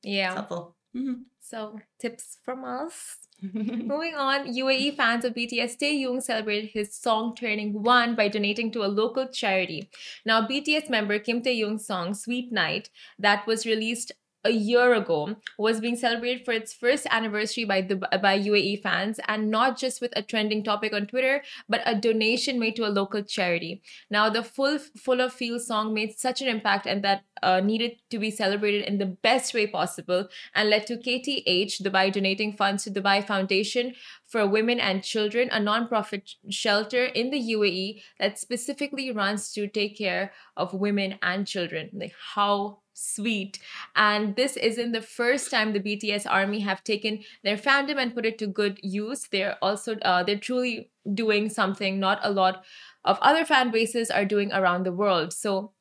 Yeah 0.04 0.34
helpful. 0.34 0.76
Mhm. 0.96 1.24
so 1.40 1.80
tips 2.00 2.38
from 2.44 2.64
us 2.64 3.18
Moving 3.42 4.16
on, 4.16 4.48
UAE 4.56 4.96
fans 4.96 5.26
of 5.26 5.34
BTS 5.34 5.76
Taehyung 5.76 6.22
celebrated 6.24 6.70
his 6.74 6.96
song 6.96 7.36
turning 7.36 7.84
one 7.84 8.16
by 8.16 8.30
donating 8.30 8.72
to 8.72 8.86
a 8.86 8.88
local 8.88 9.28
charity. 9.28 9.90
Now, 10.26 10.48
BTS 10.48 10.90
member 10.90 11.20
Kim 11.20 11.42
Taehyung's 11.42 11.86
song 11.86 12.14
Sweet 12.14 12.54
Night, 12.54 12.90
that 13.20 13.46
was 13.46 13.66
released 13.66 14.14
a 14.44 14.52
year 14.52 14.94
ago, 14.94 15.36
was 15.58 15.80
being 15.80 15.96
celebrated 15.96 16.46
for 16.46 16.52
its 16.52 16.74
first 16.74 17.08
anniversary 17.10 17.66
by 17.66 17.82
the 17.82 17.96
by 17.96 18.40
UAE 18.40 18.82
fans, 18.82 19.20
and 19.28 19.50
not 19.50 19.78
just 19.78 20.02
with 20.02 20.14
a 20.16 20.22
trending 20.22 20.64
topic 20.64 20.94
on 20.94 21.08
Twitter, 21.08 21.42
but 21.70 21.82
a 21.86 21.96
donation 21.96 22.60
made 22.60 22.76
to 22.76 22.86
a 22.86 22.96
local 23.00 23.24
charity. 23.24 23.82
Now, 24.10 24.30
the 24.30 24.44
full 24.44 24.80
full 24.80 25.22
of 25.22 25.34
feel 25.34 25.60
song 25.60 25.94
made 25.94 26.18
such 26.18 26.42
an 26.42 26.48
impact 26.48 26.86
and 26.86 27.04
that 27.04 27.24
uh, 27.42 27.60
needed 27.60 27.98
to 28.10 28.20
be 28.20 28.32
celebrated 28.32 28.86
in 28.86 28.98
the 28.98 29.06
best 29.06 29.54
way 29.54 29.68
possible 29.68 30.28
and 30.56 30.70
led 30.70 30.88
to 30.88 30.98
KTH 30.98 31.82
Dubai 31.82 32.12
donating 32.12 32.56
funds 32.56 32.84
to 32.84 32.92
Dubai 32.92 33.26
Foundation 33.26 33.94
for 34.28 34.48
Women 34.48 34.80
and 34.80 35.04
Children, 35.04 35.50
a 35.52 35.60
non-profit 35.60 36.32
shelter 36.50 37.06
in 37.06 37.30
the 37.30 37.40
UAE 37.40 38.02
that 38.20 38.40
specifically 38.40 39.12
runs 39.12 39.52
to 39.54 39.68
take 39.68 39.98
care 39.98 40.32
of 40.58 40.74
women 40.74 41.20
and 41.22 41.46
children. 41.46 41.90
Like 41.94 42.14
how 42.36 42.80
sweet. 42.94 43.60
And 43.96 44.36
this 44.36 44.58
isn't 44.58 44.92
the 44.92 45.02
first 45.02 45.52
time 45.52 45.74
the 45.74 45.80
BTS 45.80 46.26
army 46.30 46.60
have 46.62 46.84
taken 46.84 47.24
their 47.44 47.58
fandom 47.58 47.98
and 47.98 48.14
put 48.14 48.26
it 48.26 48.38
to 48.40 48.48
good 48.48 48.80
use. 48.82 49.28
They're 49.28 49.58
also 49.62 49.98
uh, 50.00 50.24
they're 50.24 50.38
truly 50.38 50.92
doing 51.14 51.50
something 51.50 52.00
not 52.00 52.20
a 52.24 52.32
lot 52.32 52.64
of 53.04 53.20
other 53.22 53.46
fan 53.46 53.72
bases 53.72 54.10
are 54.10 54.26
doing 54.26 54.52
around 54.54 54.84
the 54.84 54.94
world. 54.94 55.34
So 55.34 55.74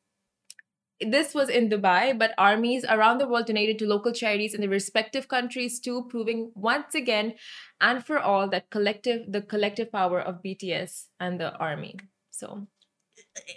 this 1.01 1.35
was 1.35 1.49
in 1.49 1.69
Dubai, 1.69 2.17
but 2.17 2.35
armies 2.39 2.85
around 2.89 3.19
the 3.19 3.27
world 3.27 3.47
donated 3.47 3.79
to 3.81 3.87
local 3.87 4.13
charities 4.13 4.55
in 4.55 4.61
their 4.61 4.71
respective 4.71 5.29
countries 5.29 5.81
too, 5.81 6.07
proving 6.09 6.53
once 6.55 6.95
again 6.95 7.35
and 7.81 8.05
for 8.05 8.19
all 8.19 8.49
that 8.49 8.71
collective 8.71 9.31
the 9.31 9.43
collective 9.43 9.91
power 9.91 10.21
of 10.21 10.43
BTS 10.43 11.07
and 11.19 11.41
the 11.41 11.55
army. 11.57 11.97
So 12.31 12.67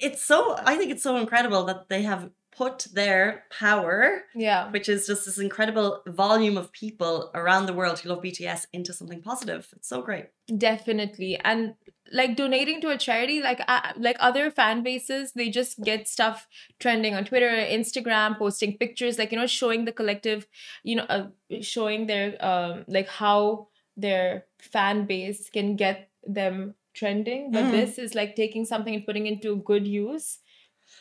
It's 0.01 0.23
so. 0.23 0.57
I 0.65 0.77
think 0.77 0.91
it's 0.91 1.03
so 1.03 1.17
incredible 1.17 1.65
that 1.65 1.89
they 1.89 2.03
have 2.03 2.29
put 2.57 2.87
their 2.93 3.43
power, 3.49 4.23
yeah. 4.33 4.71
which 4.71 4.87
is 4.87 5.05
just 5.07 5.25
this 5.25 5.37
incredible 5.37 6.01
volume 6.07 6.57
of 6.57 6.71
people 6.71 7.31
around 7.33 7.65
the 7.65 7.73
world 7.73 7.99
who 7.99 8.09
love 8.09 8.21
BTS, 8.21 8.65
into 8.71 8.93
something 8.93 9.21
positive. 9.21 9.67
It's 9.75 9.89
so 9.89 10.01
great. 10.01 10.27
Definitely. 10.69 11.37
And 11.43 11.75
like 12.11 12.35
donating 12.37 12.81
to 12.81 12.89
a 12.89 12.97
charity, 12.97 13.41
like 13.41 13.61
uh, 13.67 13.81
like 13.97 14.15
other 14.19 14.51
fan 14.51 14.83
bases, 14.83 15.33
they 15.33 15.49
just 15.49 15.81
get 15.83 16.07
stuff 16.07 16.47
trending 16.79 17.13
on 17.15 17.25
Twitter, 17.25 17.49
Instagram, 17.49 18.37
posting 18.37 18.77
pictures, 18.77 19.17
like 19.17 19.31
you 19.31 19.37
know, 19.39 19.47
showing 19.47 19.85
the 19.85 19.91
collective, 19.91 20.47
you 20.83 20.95
know, 20.97 21.03
uh, 21.09 21.27
showing 21.61 22.05
their 22.07 22.37
um 22.45 22.85
like 22.87 23.07
how 23.09 23.67
their 23.97 24.45
fan 24.59 25.05
base 25.05 25.49
can 25.49 25.75
get 25.75 26.09
them 26.23 26.75
trending. 26.93 27.51
But 27.51 27.65
Mm. 27.65 27.71
this 27.71 27.97
is 27.97 28.13
like 28.15 28.35
taking 28.35 28.65
something 28.65 28.93
and 28.95 29.05
putting 29.05 29.25
into 29.27 29.57
good 29.57 29.85
use, 29.87 30.39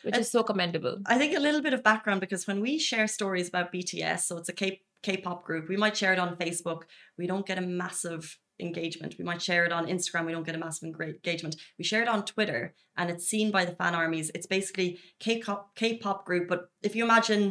which 0.03 0.13
And- 0.15 0.21
is 0.21 0.31
so 0.31 0.43
commendable. 0.43 1.01
I 1.05 1.17
think 1.17 1.35
a 1.35 1.39
little 1.39 1.61
bit 1.61 1.73
of 1.73 1.83
background 1.83 2.21
because 2.21 2.47
when 2.47 2.61
we 2.61 2.77
share 2.79 3.07
stories 3.07 3.47
about 3.49 3.71
BTS, 3.71 4.25
so 4.27 4.37
it's 4.37 4.49
a 4.49 4.53
K 4.53 4.81
K-pop 5.03 5.43
group, 5.45 5.69
we 5.69 5.77
might 5.77 5.95
share 5.95 6.13
it 6.13 6.19
on 6.19 6.35
Facebook. 6.35 6.83
We 7.17 7.27
don't 7.27 7.45
get 7.45 7.59
a 7.59 7.61
massive 7.61 8.39
engagement. 8.59 9.15
We 9.19 9.25
might 9.25 9.41
share 9.41 9.63
it 9.65 9.71
on 9.71 9.85
Instagram. 9.85 10.25
We 10.25 10.31
don't 10.31 10.45
get 10.45 10.55
a 10.55 10.57
massive 10.57 10.89
engagement. 10.89 11.55
We 11.77 11.83
share 11.85 12.01
it 12.01 12.07
on 12.07 12.25
Twitter, 12.25 12.73
and 12.97 13.09
it's 13.11 13.27
seen 13.27 13.51
by 13.51 13.65
the 13.65 13.75
fan 13.75 13.93
armies. 13.93 14.31
It's 14.33 14.47
basically 14.47 14.97
K-pop 15.19 15.75
K-pop 15.75 16.25
group. 16.25 16.47
But 16.47 16.69
if 16.81 16.95
you 16.95 17.03
imagine 17.03 17.43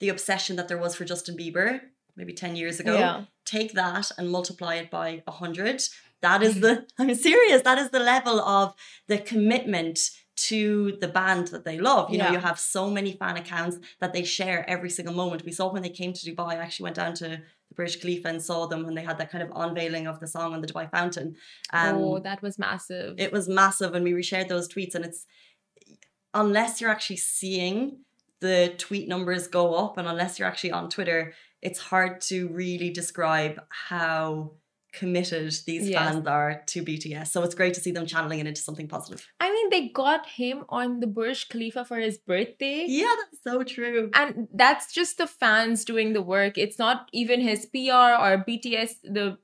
the 0.00 0.08
obsession 0.08 0.56
that 0.56 0.66
there 0.68 0.78
was 0.78 0.94
for 0.96 1.04
Justin 1.04 1.36
Bieber 1.36 1.80
maybe 2.16 2.32
ten 2.32 2.56
years 2.56 2.80
ago, 2.80 2.98
Yeah. 2.98 3.24
take 3.44 3.72
that 3.74 4.10
and 4.18 4.28
multiply 4.30 4.74
it 4.76 4.90
by 4.90 5.22
a 5.28 5.30
hundred. 5.30 5.82
That 6.20 6.42
is 6.42 6.58
the 6.64 6.84
I'm 6.98 7.14
serious. 7.14 7.62
That 7.62 7.78
is 7.78 7.90
the 7.90 8.00
level 8.00 8.40
of 8.40 8.74
the 9.06 9.18
commitment 9.18 10.00
to 10.46 10.96
the 11.00 11.08
band 11.08 11.48
that 11.48 11.64
they 11.64 11.78
love. 11.78 12.10
You 12.10 12.18
know, 12.18 12.30
you 12.30 12.38
have 12.38 12.58
so 12.58 12.90
many 12.90 13.12
fan 13.20 13.36
accounts 13.36 13.76
that 14.00 14.12
they 14.12 14.24
share 14.24 14.68
every 14.68 14.90
single 14.90 15.14
moment. 15.14 15.44
We 15.44 15.52
saw 15.52 15.72
when 15.72 15.82
they 15.82 15.90
came 16.00 16.12
to 16.12 16.30
Dubai, 16.30 16.52
I 16.54 16.56
actually 16.56 16.84
went 16.84 16.96
down 16.96 17.14
to 17.14 17.28
the 17.28 17.38
Burj 17.74 18.00
Khalifa 18.00 18.28
and 18.28 18.42
saw 18.42 18.66
them 18.66 18.84
when 18.84 18.94
they 18.94 19.02
had 19.02 19.18
that 19.18 19.30
kind 19.30 19.42
of 19.42 19.50
unveiling 19.54 20.06
of 20.06 20.20
the 20.20 20.26
song 20.26 20.52
on 20.54 20.60
the 20.60 20.66
Dubai 20.66 20.90
fountain. 20.90 21.36
Um, 21.72 21.96
oh, 21.96 22.18
that 22.20 22.40
was 22.42 22.58
massive. 22.58 23.14
it 23.18 23.32
was 23.32 23.48
massive 23.48 23.94
and 23.94 24.04
we 24.04 24.12
reshared 24.12 24.48
those 24.48 24.68
tweets 24.68 24.94
and 24.94 25.04
it's 25.04 25.26
unless 26.34 26.80
you're 26.80 26.90
actually 26.90 27.16
seeing 27.16 28.00
the 28.40 28.74
tweet 28.78 29.08
numbers 29.08 29.46
go 29.48 29.74
up 29.74 29.98
and 29.98 30.06
unless 30.06 30.38
you're 30.38 30.48
actually 30.48 30.72
on 30.72 30.88
Twitter, 30.88 31.34
it's 31.62 31.78
hard 31.78 32.20
to 32.20 32.48
really 32.48 32.90
describe 32.90 33.60
how 33.88 34.52
committed 34.92 35.52
these 35.66 35.88
Yes. 35.88 35.98
fans 35.98 36.26
are 36.26 36.62
to 36.66 36.82
BTS. 36.82 37.30
So 37.30 37.42
it's 37.42 37.54
great 37.54 37.74
to 37.74 37.80
see 37.80 37.90
them 37.90 38.06
channeling 38.06 38.38
it 38.40 38.46
into 38.46 38.60
something 38.60 38.88
positive. 38.88 39.26
I 39.38 39.52
mean, 39.52 39.68
they 39.70 39.88
got 39.88 40.26
him 40.26 40.64
on 40.68 41.00
the 41.00 41.06
Burj 41.06 41.48
Khalifa 41.48 41.84
for 41.84 41.98
his 41.98 42.16
birthday. 42.18 42.84
Yeah, 42.88 43.14
that's 43.20 43.42
so 43.42 43.62
true. 43.62 44.10
And 44.14 44.48
that's 44.52 44.92
just 44.92 45.18
the 45.18 45.26
fans 45.26 45.84
doing 45.84 46.12
the 46.14 46.22
work. 46.22 46.56
It's 46.56 46.78
not 46.78 47.08
even 47.12 47.40
his 47.40 47.66
PR 47.66 48.16
or 48.24 48.44
BTS, 48.48 48.94
the 49.04 49.36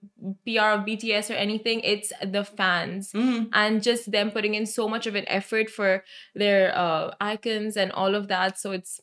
PR 0.46 0.70
of 0.78 0.84
BTS 0.86 1.30
or 1.30 1.34
anything. 1.34 1.80
It's 1.80 2.12
the 2.24 2.44
fans. 2.44 3.12
Mhm. 3.12 3.48
and 3.52 3.82
just 3.82 4.10
them 4.10 4.30
putting 4.30 4.54
in 4.54 4.66
so 4.66 4.88
much 4.88 5.06
of 5.06 5.14
an 5.14 5.24
effort 5.28 5.68
for 5.70 6.04
their 6.34 6.76
uh, 6.76 7.14
icons 7.20 7.76
and 7.76 7.92
all 7.92 8.14
of 8.14 8.28
that 8.28 8.58
so 8.58 8.72
it's 8.72 9.00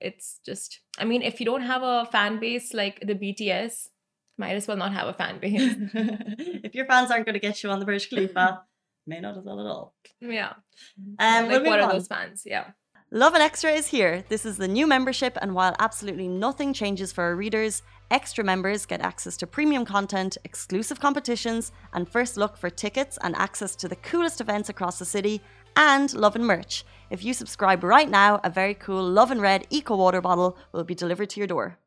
it's 0.00 0.40
just 0.44 0.80
i 0.98 1.04
mean 1.04 1.22
if 1.22 1.38
you 1.40 1.46
don't 1.46 1.62
have 1.62 1.82
a 1.82 2.04
fan 2.10 2.38
base 2.40 2.74
like 2.74 2.98
the 3.06 3.14
bts 3.14 3.88
might 4.38 4.54
as 4.54 4.66
well 4.66 4.76
not 4.76 4.92
have 4.92 5.08
a 5.08 5.12
fan 5.12 5.38
base 5.40 5.74
if 6.64 6.74
your 6.74 6.86
fans 6.86 7.10
aren't 7.10 7.26
going 7.26 7.34
to 7.34 7.40
get 7.40 7.62
you 7.62 7.70
on 7.70 7.78
the 7.78 7.84
Burj 7.86 8.08
Khalifa, 8.08 8.62
may 9.06 9.20
not 9.20 9.36
as 9.36 9.44
well 9.44 9.60
at 9.60 9.66
all. 9.66 9.94
yeah 10.20 10.54
Um, 11.18 11.48
we'll 11.48 11.58
like 11.60 11.66
what 11.66 11.80
are 11.80 11.88
on. 11.88 11.92
those 11.94 12.06
fans 12.08 12.42
yeah 12.46 12.70
Lovin 13.14 13.42
Extra 13.42 13.70
is 13.70 13.88
here. 13.88 14.24
This 14.30 14.46
is 14.46 14.56
the 14.56 14.66
new 14.66 14.86
membership, 14.86 15.36
and 15.42 15.54
while 15.54 15.76
absolutely 15.78 16.28
nothing 16.28 16.72
changes 16.72 17.12
for 17.12 17.24
our 17.24 17.36
readers, 17.36 17.82
extra 18.10 18.42
members 18.42 18.86
get 18.86 19.02
access 19.02 19.36
to 19.36 19.46
premium 19.46 19.84
content, 19.84 20.38
exclusive 20.44 20.98
competitions, 20.98 21.72
and 21.92 22.08
first 22.08 22.38
look 22.38 22.56
for 22.56 22.70
tickets 22.70 23.18
and 23.22 23.36
access 23.36 23.76
to 23.76 23.86
the 23.86 23.96
coolest 23.96 24.40
events 24.40 24.70
across 24.70 24.98
the 24.98 25.04
city, 25.04 25.42
and 25.76 26.14
Lovin 26.14 26.42
merch. 26.42 26.86
If 27.10 27.22
you 27.22 27.34
subscribe 27.34 27.84
right 27.84 28.08
now, 28.08 28.40
a 28.44 28.48
very 28.48 28.72
cool 28.72 29.04
Lovin 29.04 29.42
Red 29.42 29.66
Eco 29.68 29.94
Water 29.94 30.22
bottle 30.22 30.56
will 30.72 30.84
be 30.84 30.94
delivered 30.94 31.28
to 31.30 31.40
your 31.40 31.46
door. 31.46 31.78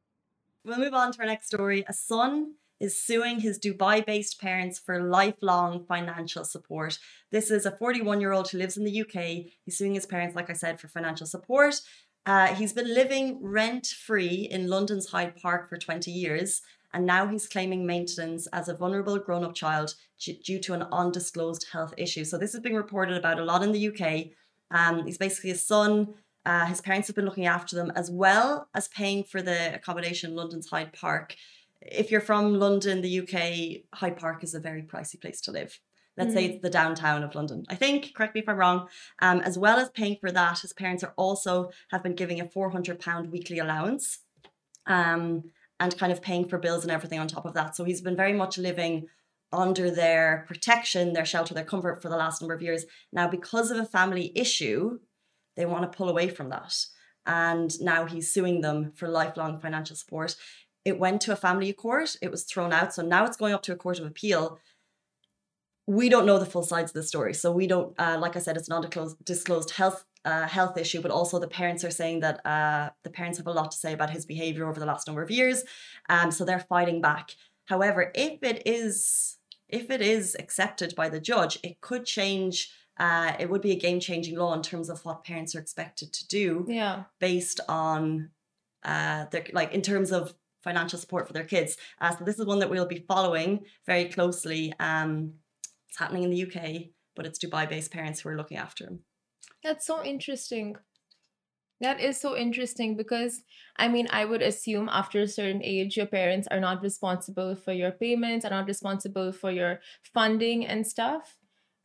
We'll 0.66 0.80
move 0.80 0.96
on 0.96 1.12
to 1.12 1.20
our 1.20 1.28
next 1.28 1.46
story. 1.46 1.86
A 1.88 1.94
son 1.94 2.56
is 2.80 3.00
suing 3.00 3.40
his 3.40 3.60
Dubai 3.60 4.04
based 4.04 4.42
parents 4.42 4.80
for 4.80 5.00
lifelong 5.00 5.86
financial 5.86 6.44
support. 6.44 6.98
This 7.32 7.52
is 7.52 7.68
a 7.68 7.78
41 7.78 8.20
year 8.20 8.32
old 8.32 8.50
who 8.50 8.58
lives 8.58 8.76
in 8.76 8.84
the 8.84 9.02
UK. 9.02 9.52
He's 9.64 9.78
suing 9.78 9.94
his 9.94 10.08
parents, 10.08 10.36
like 10.36 10.50
I 10.50 10.54
said, 10.54 10.80
for 10.80 10.88
financial 10.88 11.28
support. 11.28 11.82
Uh, 12.26 12.48
he's 12.48 12.74
been 12.74 12.92
living 12.92 13.40
rent 13.44 13.86
free 13.86 14.48
in 14.50 14.68
London's 14.68 15.10
Hyde 15.10 15.36
Park 15.40 15.70
for 15.70 15.78
20 15.78 16.10
years, 16.10 16.64
and 16.92 17.06
now 17.06 17.28
he's 17.28 17.48
claiming 17.48 17.86
maintenance 17.86 18.48
as 18.48 18.68
a 18.68 18.74
vulnerable 18.76 19.20
grown 19.20 19.44
up 19.44 19.54
child 19.54 19.94
due 20.18 20.60
to 20.60 20.74
an 20.74 20.88
undisclosed 20.92 21.68
health 21.74 21.94
issue. 21.96 22.26
So, 22.26 22.40
this 22.40 22.56
is 22.56 22.62
being 22.62 22.76
reported 22.76 23.18
about 23.18 23.40
a 23.40 23.46
lot 23.46 23.62
in 23.62 23.72
the 23.72 23.90
UK. 23.90 24.32
Um, 24.72 25.06
he's 25.06 25.20
basically 25.20 25.52
a 25.52 25.56
son. 25.56 26.16
Uh, 26.46 26.66
his 26.66 26.82
parents 26.82 27.08
have 27.08 27.16
been 27.16 27.26
looking 27.26 27.46
after 27.48 27.76
them 27.76 27.92
as 27.96 28.12
well 28.12 28.70
as 28.76 28.88
paying 28.90 29.24
for 29.24 29.42
the 29.42 29.74
accommodation 29.74 30.32
in 30.32 30.36
London's 30.36 30.70
Hyde 30.70 30.94
Park. 30.94 31.36
If 31.82 32.12
you're 32.12 32.22
from 32.22 32.60
London, 32.60 33.02
the 33.02 33.20
UK, 33.22 33.84
Hyde 34.00 34.18
Park 34.18 34.44
is 34.44 34.54
a 34.54 34.60
very 34.60 34.82
pricey 34.84 35.20
place 35.20 35.42
to 35.42 35.52
live. 35.52 35.80
Let's 36.18 36.34
say 36.34 36.48
Mm. 36.48 36.54
it's 36.54 36.62
the 36.62 36.70
downtown 36.70 37.24
of 37.24 37.36
London. 37.36 37.66
I 37.68 37.76
think, 37.76 38.14
correct 38.16 38.36
me 38.36 38.42
if 38.42 38.48
I'm 38.48 38.56
wrong. 38.58 38.88
Um, 39.22 39.42
as 39.42 39.58
well 39.58 39.80
as 39.80 39.90
paying 39.90 40.18
for 40.22 40.32
that, 40.32 40.60
his 40.60 40.72
parents 40.72 41.04
are 41.04 41.14
also 41.18 41.72
have 41.90 42.04
been 42.04 42.16
giving 42.16 42.40
a 42.40 42.48
four 42.50 42.70
hundred 42.70 43.00
pound 43.02 43.32
weekly 43.32 43.60
allowance, 43.60 44.20
um, 44.88 45.52
and 45.80 45.98
kind 45.98 46.14
of 46.14 46.22
paying 46.22 46.48
for 46.48 46.58
bills 46.58 46.84
and 46.84 46.92
everything 46.92 47.20
on 47.20 47.28
top 47.28 47.46
of 47.46 47.54
that. 47.56 47.76
So 47.76 47.84
he's 47.84 48.02
been 48.02 48.16
very 48.16 48.32
much 48.32 48.58
living 48.58 49.08
under 49.52 49.92
their 49.92 50.46
protection, 50.48 51.12
their 51.14 51.26
shelter, 51.26 51.54
their 51.54 51.66
comfort 51.66 52.02
for 52.02 52.08
the 52.10 52.18
last 52.18 52.42
number 52.42 52.54
of 52.54 52.62
years. 52.62 52.86
Now, 53.12 53.28
because 53.28 53.70
of 53.70 53.78
a 53.78 53.86
family 53.86 54.32
issue, 54.36 55.00
they 55.56 55.66
want 55.66 55.90
to 55.90 55.98
pull 55.98 56.10
away 56.10 56.30
from 56.30 56.50
that, 56.50 56.76
and 57.26 57.80
now 57.82 58.06
he's 58.06 58.34
suing 58.34 58.62
them 58.62 58.92
for 58.96 59.08
lifelong 59.08 59.60
financial 59.60 59.96
support. 59.96 60.36
It 60.84 61.00
went 61.00 61.22
to 61.22 61.32
a 61.32 61.36
family 61.36 61.74
court. 61.74 62.16
It 62.22 62.30
was 62.30 62.44
thrown 62.44 62.72
out. 62.72 62.94
So 62.94 63.02
now 63.02 63.26
it's 63.26 63.38
going 63.38 63.54
up 63.54 63.64
to 63.64 63.74
a 63.74 63.76
court 63.76 64.00
of 64.00 64.06
appeal 64.06 64.60
we 65.88 66.10
don't 66.10 66.26
know 66.26 66.40
the 66.40 66.46
full 66.46 66.64
sides 66.64 66.92
of 66.92 66.96
the 66.96 67.04
story. 67.04 67.34
So 67.34 67.52
we 67.52 67.68
don't, 67.68 67.94
uh, 68.00 68.18
like 68.20 68.36
I 68.36 68.40
said, 68.40 68.58
it's 68.58 68.70
not 68.70 68.96
a 68.96 69.16
disclosed 69.24 69.72
health 69.72 70.06
uh, 70.24 70.48
health 70.48 70.76
issue, 70.76 71.04
but 71.04 71.12
also 71.12 71.38
the 71.38 71.48
parents 71.48 71.84
are 71.84 71.92
saying 71.92 72.22
that 72.22 72.44
uh, 72.44 72.90
the 73.04 73.12
parents 73.12 73.38
have 73.38 73.46
a 73.46 73.52
lot 73.52 73.70
to 73.70 73.78
say 73.78 73.94
about 73.94 74.10
his 74.10 74.26
behavior 74.26 74.68
over 74.68 74.80
the 74.80 74.86
last 74.86 75.06
number 75.06 75.22
of 75.22 75.30
years. 75.30 75.64
Um, 76.10 76.32
so 76.32 76.44
they're 76.44 76.60
fighting 76.60 77.00
back. 77.00 77.36
However, 77.66 78.12
if 78.16 78.42
it 78.42 78.64
is 78.66 79.38
if 79.70 79.92
it 79.92 80.02
is 80.02 80.36
accepted 80.40 80.96
by 80.96 81.10
the 81.10 81.20
judge, 81.20 81.60
it 81.64 81.80
could 81.82 82.06
change. 82.06 82.72
Uh, 82.98 83.34
it 83.40 83.50
would 83.50 83.62
be 83.62 83.72
a 83.72 83.80
game 83.80 84.00
changing 84.00 84.38
law 84.38 84.54
in 84.54 84.62
terms 84.62 84.90
of 84.90 85.04
what 85.04 85.24
parents 85.24 85.54
are 85.54 85.60
expected 85.60 86.14
to 86.14 86.26
do 86.28 86.66
yeah 86.68 87.04
based 87.20 87.60
on 87.68 88.30
uh, 88.84 89.26
their 89.32 89.46
like 89.52 89.74
in 89.74 89.82
terms 89.82 90.12
of 90.12 90.34
financial 90.66 91.00
support 91.00 91.28
for 91.28 91.34
their 91.34 91.46
kids. 91.46 91.78
Uh, 92.02 92.16
so 92.16 92.26
this 92.26 92.40
is 92.40 92.46
one 92.46 92.60
that 92.60 92.70
we'll 92.70 92.88
be 92.88 93.06
following 93.08 93.66
very 93.86 94.06
closely. 94.06 94.74
Um, 94.80 95.34
it's 95.88 96.00
happening 96.00 96.24
in 96.24 96.32
the 96.32 96.44
UK, 96.44 96.90
but 97.16 97.26
it's 97.26 97.40
Dubai-based 97.40 97.92
parents 97.92 98.20
who 98.20 98.30
are 98.30 98.36
looking 98.36 98.58
after 98.58 98.84
them. 98.84 99.00
That's 99.64 99.86
so 99.86 100.04
interesting. 100.04 100.76
That 101.82 102.00
is 102.00 102.20
so 102.20 102.36
interesting 102.36 102.98
because 102.98 103.44
I 103.78 103.88
mean, 103.88 104.08
I 104.10 104.26
would 104.26 104.42
assume 104.42 104.90
after 104.92 105.22
a 105.22 105.28
certain 105.28 105.62
age, 105.64 105.98
your 105.98 106.06
parents 106.06 106.48
are 106.50 106.60
not 106.60 106.82
responsible 106.82 107.56
for 107.56 107.74
your 107.74 107.92
payments, 107.92 108.46
are 108.46 108.52
not 108.52 108.68
responsible 108.68 109.32
for 109.32 109.52
your 109.52 109.82
funding 110.14 110.66
and 110.66 110.88
stuff. 110.88 111.38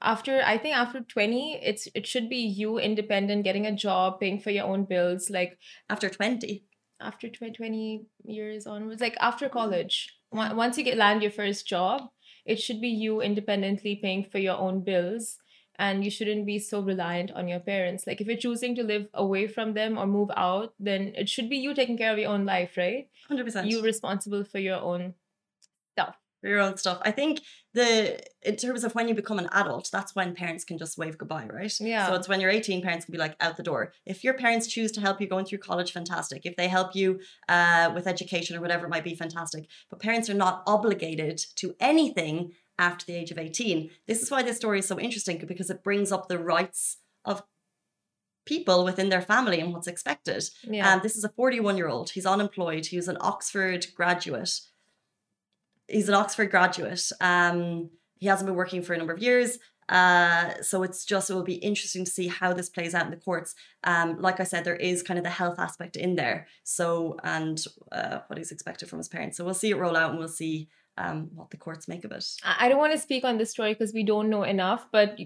After 0.02 0.42
I 0.44 0.56
think 0.56 0.76
after 0.76 1.00
20, 1.00 1.60
it's 1.62 1.88
it 1.94 2.06
should 2.06 2.28
be 2.28 2.38
you 2.38 2.78
independent, 2.78 3.44
getting 3.44 3.66
a 3.66 3.76
job, 3.76 4.20
paying 4.20 4.40
for 4.40 4.50
your 4.50 4.64
own 4.64 4.84
bills, 4.84 5.30
like 5.30 5.58
After 5.88 6.08
20, 6.08 6.64
after 7.00 7.28
20, 7.28 7.52
20 7.52 8.06
years 8.24 8.66
onwards, 8.66 9.00
like 9.00 9.16
after 9.20 9.46
hmm. 9.46 9.52
college. 9.52 10.16
Once 10.32 10.78
you 10.78 10.84
get 10.84 10.96
land 10.96 11.22
your 11.22 11.32
first 11.32 11.66
job, 11.66 12.08
it 12.46 12.60
should 12.60 12.80
be 12.80 12.88
you 12.88 13.20
independently 13.20 13.96
paying 13.96 14.24
for 14.24 14.38
your 14.38 14.56
own 14.56 14.82
bills 14.84 15.38
and 15.80 16.04
you 16.04 16.10
shouldn't 16.10 16.44
be 16.46 16.58
so 16.58 16.80
reliant 16.80 17.32
on 17.32 17.48
your 17.48 17.58
parents. 17.58 18.06
Like 18.06 18.20
if 18.20 18.26
you're 18.26 18.36
choosing 18.36 18.74
to 18.76 18.84
live 18.84 19.08
away 19.14 19.48
from 19.48 19.72
them 19.72 19.98
or 19.98 20.06
move 20.06 20.30
out, 20.36 20.74
then 20.78 21.12
it 21.16 21.28
should 21.28 21.48
be 21.48 21.56
you 21.56 21.74
taking 21.74 21.96
care 21.96 22.12
of 22.12 22.18
your 22.18 22.30
own 22.30 22.44
life, 22.44 22.76
right? 22.76 23.08
100%. 23.30 23.68
You 23.68 23.82
responsible 23.82 24.44
for 24.44 24.58
your 24.58 24.76
own 24.76 25.14
your 26.48 26.60
own 26.60 26.76
stuff. 26.76 27.00
I 27.02 27.10
think 27.10 27.40
the 27.74 28.20
in 28.42 28.56
terms 28.56 28.84
of 28.84 28.94
when 28.94 29.08
you 29.08 29.14
become 29.14 29.38
an 29.38 29.48
adult, 29.52 29.88
that's 29.92 30.14
when 30.14 30.34
parents 30.34 30.64
can 30.64 30.78
just 30.78 30.98
wave 30.98 31.18
goodbye, 31.18 31.46
right? 31.52 31.72
Yeah. 31.80 32.08
So 32.08 32.14
it's 32.14 32.28
when 32.28 32.40
you're 32.40 32.50
18, 32.50 32.82
parents 32.82 33.04
can 33.04 33.12
be 33.12 33.18
like 33.18 33.36
out 33.40 33.56
the 33.56 33.62
door. 33.62 33.92
If 34.06 34.24
your 34.24 34.34
parents 34.34 34.66
choose 34.66 34.92
to 34.92 35.00
help 35.00 35.20
you 35.20 35.26
going 35.26 35.44
through 35.44 35.58
college, 35.58 35.92
fantastic. 35.92 36.42
If 36.44 36.56
they 36.56 36.68
help 36.68 36.94
you 36.94 37.20
uh, 37.48 37.92
with 37.94 38.06
education 38.06 38.56
or 38.56 38.60
whatever 38.60 38.86
it 38.86 38.90
might 38.90 39.04
be, 39.04 39.14
fantastic. 39.14 39.68
But 39.90 40.00
parents 40.00 40.30
are 40.30 40.34
not 40.34 40.62
obligated 40.66 41.40
to 41.56 41.74
anything 41.80 42.52
after 42.78 43.04
the 43.04 43.14
age 43.14 43.30
of 43.30 43.38
18. 43.38 43.90
This 44.06 44.22
is 44.22 44.30
why 44.30 44.42
this 44.42 44.56
story 44.56 44.78
is 44.78 44.86
so 44.86 44.98
interesting 44.98 45.38
because 45.46 45.70
it 45.70 45.84
brings 45.84 46.10
up 46.10 46.28
the 46.28 46.38
rights 46.38 46.96
of 47.24 47.42
people 48.46 48.84
within 48.84 49.10
their 49.10 49.20
family 49.22 49.60
and 49.60 49.72
what's 49.72 49.86
expected. 49.86 50.42
Yeah. 50.64 50.94
Um, 50.94 51.00
this 51.02 51.16
is 51.16 51.24
a 51.24 51.28
41 51.28 51.76
year 51.76 51.88
old. 51.88 52.10
He's 52.10 52.26
unemployed. 52.26 52.86
He 52.86 52.96
was 52.96 53.06
an 53.06 53.18
Oxford 53.20 53.86
graduate. 53.94 54.60
He's 55.90 56.08
an 56.08 56.14
Oxford 56.14 56.50
graduate. 56.50 57.10
Um, 57.20 57.90
he 58.18 58.26
hasn't 58.26 58.46
been 58.46 58.56
working 58.56 58.82
for 58.82 58.92
a 58.92 58.98
number 58.98 59.12
of 59.12 59.22
years. 59.22 59.58
Uh, 59.88 60.62
so 60.62 60.84
it's 60.84 61.04
just, 61.04 61.30
it 61.30 61.34
will 61.34 61.42
be 61.42 61.54
interesting 61.54 62.04
to 62.04 62.10
see 62.10 62.28
how 62.28 62.52
this 62.52 62.68
plays 62.68 62.94
out 62.94 63.06
in 63.06 63.10
the 63.10 63.16
courts. 63.16 63.56
Um, 63.82 64.20
like 64.20 64.38
I 64.38 64.44
said, 64.44 64.64
there 64.64 64.76
is 64.76 65.02
kind 65.02 65.18
of 65.18 65.24
the 65.24 65.30
health 65.30 65.58
aspect 65.58 65.96
in 65.96 66.14
there. 66.14 66.46
So, 66.62 67.16
and 67.24 67.62
uh, 67.90 68.20
what 68.28 68.38
he's 68.38 68.52
expected 68.52 68.88
from 68.88 68.98
his 68.98 69.08
parents. 69.08 69.36
So 69.36 69.44
we'll 69.44 69.54
see 69.54 69.70
it 69.70 69.76
roll 69.76 69.96
out 69.96 70.10
and 70.10 70.18
we'll 70.18 70.28
see 70.28 70.68
um, 70.96 71.30
what 71.34 71.50
the 71.50 71.56
courts 71.56 71.88
make 71.88 72.04
of 72.04 72.12
it. 72.12 72.24
I 72.44 72.68
don't 72.68 72.78
want 72.78 72.92
to 72.92 72.98
speak 72.98 73.24
on 73.24 73.38
this 73.38 73.50
story 73.50 73.72
because 73.72 73.92
we 73.92 74.04
don't 74.04 74.30
know 74.30 74.44
enough, 74.44 74.86
but 74.92 75.18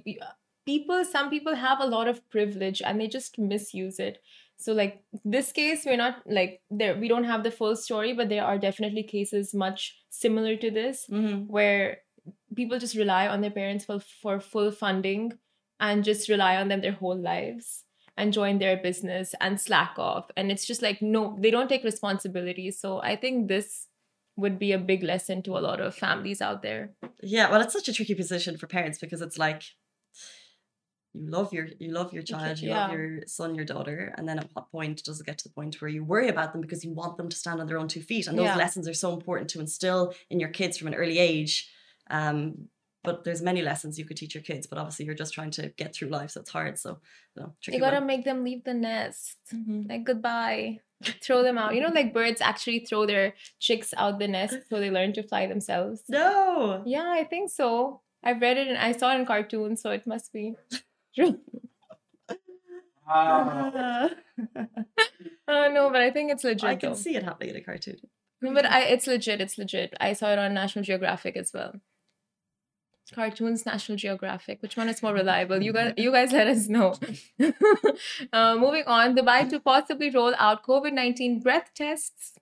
people, 0.64 1.04
some 1.04 1.28
people 1.28 1.54
have 1.54 1.80
a 1.80 1.86
lot 1.86 2.08
of 2.08 2.26
privilege 2.30 2.80
and 2.80 2.98
they 2.98 3.08
just 3.08 3.38
misuse 3.38 3.98
it. 3.98 4.22
So, 4.56 4.72
like 4.72 5.02
this 5.24 5.52
case, 5.52 5.84
we're 5.84 5.96
not 5.96 6.22
like 6.26 6.62
there, 6.70 6.96
we 6.96 7.08
don't 7.08 7.24
have 7.24 7.42
the 7.42 7.50
full 7.50 7.76
story, 7.76 8.12
but 8.12 8.28
there 8.28 8.44
are 8.44 8.58
definitely 8.58 9.02
cases 9.02 9.52
much 9.54 9.98
similar 10.10 10.56
to 10.56 10.70
this 10.70 11.06
Mm-hmm. 11.10 11.46
where 11.52 11.98
people 12.56 12.78
just 12.78 12.96
rely 12.96 13.26
on 13.28 13.40
their 13.40 13.50
parents 13.50 13.84
for, 13.84 14.00
for 14.00 14.40
full 14.40 14.70
funding 14.70 15.32
and 15.80 16.04
just 16.04 16.28
rely 16.28 16.56
on 16.56 16.68
them 16.68 16.80
their 16.80 16.92
whole 16.92 17.16
lives 17.18 17.84
and 18.16 18.32
join 18.32 18.58
their 18.58 18.76
business 18.76 19.34
and 19.40 19.60
slack 19.60 19.94
off. 19.98 20.30
And 20.36 20.52
it's 20.52 20.64
just 20.64 20.80
like, 20.82 21.02
no, 21.02 21.36
they 21.40 21.50
don't 21.50 21.68
take 21.68 21.82
responsibility. 21.84 22.70
So, 22.70 23.02
I 23.02 23.16
think 23.16 23.48
this 23.48 23.88
would 24.36 24.58
be 24.58 24.72
a 24.72 24.78
big 24.78 25.02
lesson 25.02 25.42
to 25.42 25.56
a 25.56 25.60
lot 25.60 25.80
of 25.80 25.94
families 25.94 26.40
out 26.40 26.62
there. 26.62 26.90
Yeah, 27.22 27.50
well, 27.50 27.60
it's 27.60 27.72
such 27.72 27.88
a 27.88 27.92
tricky 27.92 28.14
position 28.14 28.56
for 28.56 28.66
parents 28.66 28.98
because 28.98 29.20
it's 29.20 29.38
like 29.38 29.62
you 31.14 31.26
love 31.30 31.52
your 31.52 31.68
you 31.78 31.90
love 31.92 32.12
your 32.12 32.22
child, 32.24 32.58
you 32.58 32.68
yeah. 32.68 32.86
love 32.88 32.92
your 32.92 33.20
son, 33.26 33.54
your 33.54 33.64
daughter, 33.64 34.12
and 34.18 34.28
then 34.28 34.38
at 34.38 34.48
what 34.52 34.70
point 34.70 35.02
does 35.04 35.20
it 35.20 35.26
get 35.26 35.38
to 35.38 35.44
the 35.48 35.54
point 35.54 35.80
where 35.80 35.88
you 35.88 36.02
worry 36.04 36.28
about 36.28 36.52
them 36.52 36.60
because 36.60 36.84
you 36.84 36.92
want 36.92 37.16
them 37.16 37.28
to 37.28 37.36
stand 37.36 37.60
on 37.60 37.66
their 37.68 37.78
own 37.78 37.88
two 37.88 38.02
feet? 38.02 38.26
And 38.26 38.36
those 38.38 38.46
Yeah. 38.46 38.56
lessons 38.56 38.88
are 38.88 38.94
so 38.94 39.12
important 39.12 39.48
to 39.50 39.60
instill 39.60 40.12
in 40.28 40.40
your 40.40 40.48
kids 40.50 40.76
from 40.76 40.88
an 40.88 40.94
early 40.94 41.18
age. 41.18 41.70
Um, 42.10 42.68
but 43.04 43.22
there's 43.24 43.42
many 43.42 43.60
lessons 43.62 43.98
you 43.98 44.04
could 44.06 44.16
teach 44.16 44.34
your 44.34 44.42
kids, 44.42 44.66
but 44.66 44.78
obviously 44.78 45.04
you're 45.04 45.14
just 45.14 45.34
trying 45.34 45.50
to 45.52 45.68
get 45.76 45.94
through 45.94 46.08
life, 46.08 46.30
so 46.30 46.40
it's 46.40 46.50
hard. 46.50 46.78
So, 46.78 46.98
you 47.36 47.42
know, 47.42 47.54
You 47.68 47.78
gotta 47.78 47.96
one. 47.98 48.06
make 48.06 48.24
them 48.24 48.42
leave 48.44 48.64
the 48.64 48.74
nest. 48.74 49.36
Mhm. 49.52 49.88
Like 49.88 50.04
goodbye. 50.04 50.80
Throw 51.22 51.42
them 51.42 51.58
out. 51.58 51.74
You 51.74 51.82
know, 51.82 51.90
like 51.92 52.14
birds 52.14 52.40
actually 52.40 52.80
throw 52.80 53.04
their 53.04 53.34
chicks 53.60 53.92
out 53.96 54.18
the 54.18 54.26
nest 54.28 54.56
so 54.70 54.80
they 54.80 54.90
learn 54.90 55.12
to 55.12 55.22
fly 55.22 55.46
themselves. 55.46 56.02
No. 56.08 56.82
Yeah, 56.86 57.10
I 57.10 57.24
think 57.24 57.50
so. 57.50 58.00
I've 58.22 58.40
read 58.40 58.56
it 58.56 58.68
and 58.68 58.78
I 58.78 58.92
saw 58.92 59.14
it 59.14 59.20
in 59.20 59.26
cartoons, 59.26 59.82
so 59.82 59.90
it 59.90 60.06
must 60.06 60.32
be 60.32 60.54
true. 61.14 61.38
Wow. 63.06 64.10
Oh 65.46 65.70
no, 65.72 65.90
but 65.90 66.00
I 66.00 66.10
think 66.10 66.30
it's 66.32 66.44
legit. 66.44 66.64
I 66.64 66.76
can 66.76 66.90
though. 66.90 66.96
see 66.96 67.16
it 67.16 67.22
happening 67.22 67.50
in 67.50 67.56
a 67.56 67.60
cartoon. 67.60 67.98
No, 68.40 68.52
but 68.52 68.64
I 68.64 68.82
it's 68.84 69.06
legit. 69.06 69.40
It's 69.40 69.58
legit. 69.58 69.94
I 70.00 70.12
saw 70.14 70.32
it 70.32 70.38
on 70.38 70.54
National 70.54 70.84
Geographic 70.84 71.36
as 71.36 71.50
well. 71.52 71.74
Cartoons, 73.12 73.66
National 73.66 73.96
Geographic. 73.96 74.62
Which 74.62 74.76
one 74.76 74.88
is 74.88 75.02
more 75.02 75.12
reliable? 75.12 75.62
You 75.62 75.72
guys, 75.74 75.92
you 75.98 76.10
guys, 76.10 76.32
let 76.32 76.46
us 76.46 76.68
know. 76.68 76.94
uh, 78.32 78.56
moving 78.56 78.84
on, 78.86 79.14
Dubai 79.14 79.48
to 79.50 79.60
possibly 79.60 80.10
roll 80.10 80.34
out 80.38 80.64
COVID 80.64 80.92
nineteen 80.92 81.40
breath 81.40 81.70
tests. 81.74 82.32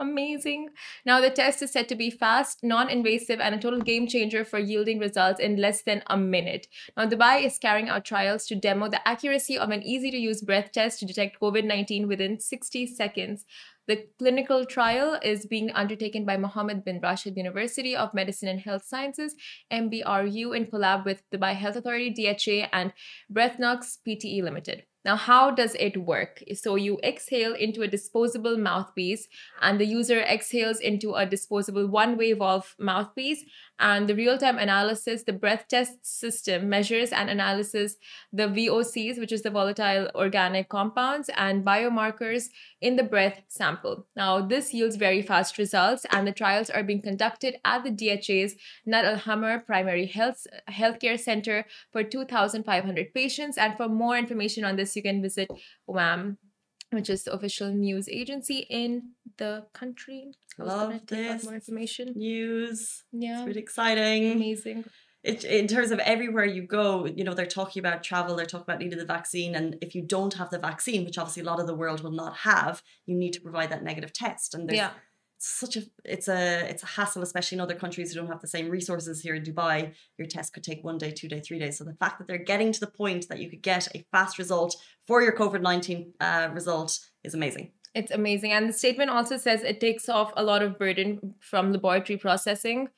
Amazing. 0.00 0.70
Now 1.04 1.20
the 1.20 1.28
test 1.28 1.60
is 1.60 1.72
said 1.72 1.86
to 1.90 1.94
be 1.94 2.10
fast, 2.10 2.60
non-invasive, 2.62 3.38
and 3.38 3.54
a 3.54 3.58
total 3.58 3.82
game 3.82 4.06
changer 4.06 4.46
for 4.46 4.58
yielding 4.58 4.98
results 4.98 5.38
in 5.38 5.56
less 5.56 5.82
than 5.82 6.02
a 6.06 6.16
minute. 6.16 6.68
Now 6.96 7.06
Dubai 7.06 7.44
is 7.44 7.58
carrying 7.58 7.90
out 7.90 8.06
trials 8.06 8.46
to 8.46 8.54
demo 8.54 8.88
the 8.88 9.06
accuracy 9.06 9.58
of 9.58 9.68
an 9.68 9.82
easy-to-use 9.82 10.40
breath 10.40 10.72
test 10.72 11.00
to 11.00 11.04
detect 11.04 11.38
COVID-19 11.38 12.08
within 12.08 12.40
60 12.40 12.86
seconds. 12.86 13.44
The 13.88 14.06
clinical 14.18 14.64
trial 14.64 15.18
is 15.22 15.44
being 15.44 15.70
undertaken 15.72 16.24
by 16.24 16.38
Mohammed 16.38 16.82
bin 16.82 17.00
Rashid 17.00 17.36
University 17.36 17.94
of 17.94 18.14
Medicine 18.14 18.48
and 18.48 18.60
Health 18.60 18.84
Sciences, 18.86 19.34
MBRU, 19.70 20.56
in 20.56 20.64
collab 20.64 21.04
with 21.04 21.22
Dubai 21.30 21.54
Health 21.54 21.76
Authority, 21.76 22.08
DHA, 22.08 22.68
and 22.72 22.94
Breathonix 23.30 23.98
PTE 24.06 24.42
Limited. 24.42 24.84
Now, 25.04 25.16
how 25.16 25.50
does 25.50 25.74
it 25.76 25.96
work? 25.96 26.42
So, 26.54 26.76
you 26.76 26.98
exhale 27.02 27.54
into 27.54 27.82
a 27.82 27.88
disposable 27.88 28.56
mouthpiece, 28.58 29.28
and 29.60 29.80
the 29.80 29.86
user 29.86 30.20
exhales 30.20 30.80
into 30.80 31.14
a 31.14 31.26
disposable 31.26 31.86
one 31.88 32.16
way 32.16 32.32
valve 32.34 32.74
mouthpiece. 32.78 33.44
And 33.80 34.08
the 34.08 34.14
real 34.14 34.36
time 34.36 34.58
analysis, 34.58 35.24
the 35.24 35.32
breath 35.32 35.66
test 35.68 36.04
system 36.04 36.68
measures 36.68 37.12
and 37.12 37.30
analyzes 37.30 37.96
the 38.32 38.44
VOCs, 38.44 39.18
which 39.18 39.32
is 39.32 39.42
the 39.42 39.50
volatile 39.50 40.10
organic 40.14 40.68
compounds, 40.68 41.30
and 41.36 41.64
biomarkers 41.64 42.50
in 42.80 42.96
the 42.96 43.02
breath 43.02 43.40
sample. 43.48 44.06
Now, 44.14 44.46
this 44.46 44.74
yields 44.74 44.96
very 44.96 45.22
fast 45.22 45.56
results, 45.56 46.04
and 46.10 46.26
the 46.26 46.32
trials 46.32 46.68
are 46.68 46.82
being 46.82 47.00
conducted 47.00 47.56
at 47.64 47.82
the 47.82 47.90
DHA's 47.90 48.54
Nad 48.84 49.06
Al 49.06 49.16
Hamar 49.16 49.60
Primary 49.60 50.06
Health 50.06 50.46
Healthcare 50.70 51.18
Center 51.18 51.64
for 51.90 52.04
2,500 52.04 53.14
patients. 53.14 53.56
And 53.56 53.76
for 53.76 53.88
more 53.88 54.16
information 54.16 54.64
on 54.64 54.76
this, 54.76 54.94
you 54.94 55.02
can 55.02 55.22
visit 55.22 55.50
WAM, 55.86 56.36
which 56.90 57.08
is 57.10 57.24
the 57.24 57.32
official 57.32 57.70
news 57.72 58.08
agency 58.08 58.66
in 58.68 59.12
the 59.38 59.66
country. 59.72 60.32
I 60.58 60.62
Love 60.64 61.06
this. 61.06 61.44
more 61.44 61.54
information. 61.54 62.12
News. 62.16 63.04
Yeah, 63.12 63.38
It's 63.38 63.46
really 63.46 63.60
exciting. 63.60 64.32
amazing. 64.32 64.84
it, 65.22 65.44
in 65.44 65.66
terms 65.68 65.90
of 65.90 65.98
everywhere 66.00 66.44
you 66.46 66.62
go, 66.66 67.06
you 67.06 67.24
know, 67.24 67.34
they're 67.34 67.46
talking 67.46 67.80
about 67.80 68.02
travel, 68.02 68.34
they're 68.36 68.46
talking 68.46 68.64
about 68.68 68.80
needing 68.80 68.98
the 68.98 69.04
vaccine. 69.04 69.54
And 69.54 69.76
if 69.80 69.94
you 69.94 70.02
don't 70.02 70.34
have 70.34 70.50
the 70.50 70.58
vaccine, 70.58 71.04
which 71.04 71.18
obviously 71.18 71.42
a 71.42 71.46
lot 71.46 71.60
of 71.60 71.66
the 71.66 71.74
world 71.74 72.02
will 72.02 72.10
not 72.24 72.38
have, 72.38 72.82
you 73.06 73.14
need 73.16 73.32
to 73.34 73.40
provide 73.40 73.70
that 73.70 73.82
negative 73.84 74.12
test. 74.12 74.54
And 74.54 74.68
there's 74.68 74.78
Yeah. 74.78 74.90
Such 75.46 75.76
a 75.76 75.82
it's 76.04 76.28
a 76.28 76.68
it's 76.68 76.82
a 76.82 76.86
hassle, 76.86 77.22
especially 77.22 77.56
in 77.56 77.60
other 77.60 77.74
countries 77.74 78.12
who 78.12 78.20
don't 78.20 78.28
have 78.28 78.40
the 78.40 78.46
same 78.46 78.68
resources 78.68 79.22
here 79.22 79.34
in 79.34 79.42
Dubai. 79.42 79.92
Your 80.18 80.26
test 80.26 80.52
could 80.52 80.64
take 80.64 80.84
one 80.84 80.98
day, 80.98 81.10
two 81.10 81.28
day, 81.28 81.40
three 81.40 81.58
days. 81.58 81.78
So 81.78 81.84
the 81.84 81.94
fact 81.94 82.18
that 82.18 82.28
they're 82.28 82.38
getting 82.38 82.72
to 82.72 82.80
the 82.80 82.86
point 82.86 83.28
that 83.28 83.40
you 83.40 83.48
could 83.48 83.62
get 83.62 83.88
a 83.94 84.04
fast 84.12 84.38
result 84.38 84.76
for 85.06 85.22
your 85.22 85.36
COVID 85.36 85.62
nineteen 85.62 86.12
uh, 86.20 86.48
result 86.52 86.98
is 87.24 87.34
amazing. 87.34 87.72
It's 87.94 88.12
amazing. 88.12 88.52
And 88.52 88.68
the 88.68 88.72
statement 88.72 89.10
also 89.10 89.36
says 89.36 89.62
it 89.62 89.80
takes 89.80 90.08
off 90.08 90.32
a 90.36 90.44
lot 90.44 90.62
of 90.62 90.78
burden 90.78 91.34
from 91.40 91.72
laboratory 91.72 92.18
processing. 92.18 92.88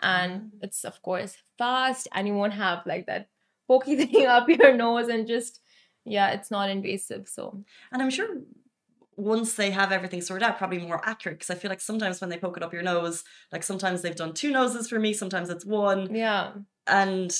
And 0.00 0.50
it's, 0.60 0.84
of 0.84 1.00
course, 1.00 1.36
fast, 1.56 2.06
and 2.12 2.26
you 2.26 2.34
won't 2.34 2.52
have 2.52 2.84
like 2.84 3.06
that 3.06 3.28
pokey 3.66 3.96
thing 4.04 4.26
up 4.26 4.48
your 4.48 4.74
nose 4.74 5.08
and 5.08 5.26
just, 5.26 5.60
yeah, 6.04 6.32
it's 6.32 6.50
not 6.50 6.68
invasive. 6.68 7.28
So, 7.28 7.64
And 7.92 8.02
I'm 8.02 8.10
sure 8.10 8.28
once 9.16 9.54
they 9.54 9.70
have 9.70 9.92
everything 9.92 10.20
sorted 10.20 10.46
out, 10.46 10.58
probably 10.58 10.78
more 10.78 11.00
accurate. 11.04 11.38
Because 11.38 11.50
I 11.50 11.58
feel 11.58 11.68
like 11.70 11.80
sometimes 11.80 12.20
when 12.20 12.30
they 12.30 12.38
poke 12.38 12.56
it 12.56 12.62
up 12.62 12.72
your 12.72 12.82
nose, 12.82 13.24
like 13.52 13.62
sometimes 13.62 14.02
they've 14.02 14.16
done 14.16 14.32
two 14.32 14.50
noses 14.50 14.88
for 14.88 14.98
me, 14.98 15.12
sometimes 15.12 15.50
it's 15.50 15.64
one. 15.64 16.14
yeah. 16.14 16.52
And 16.84 17.32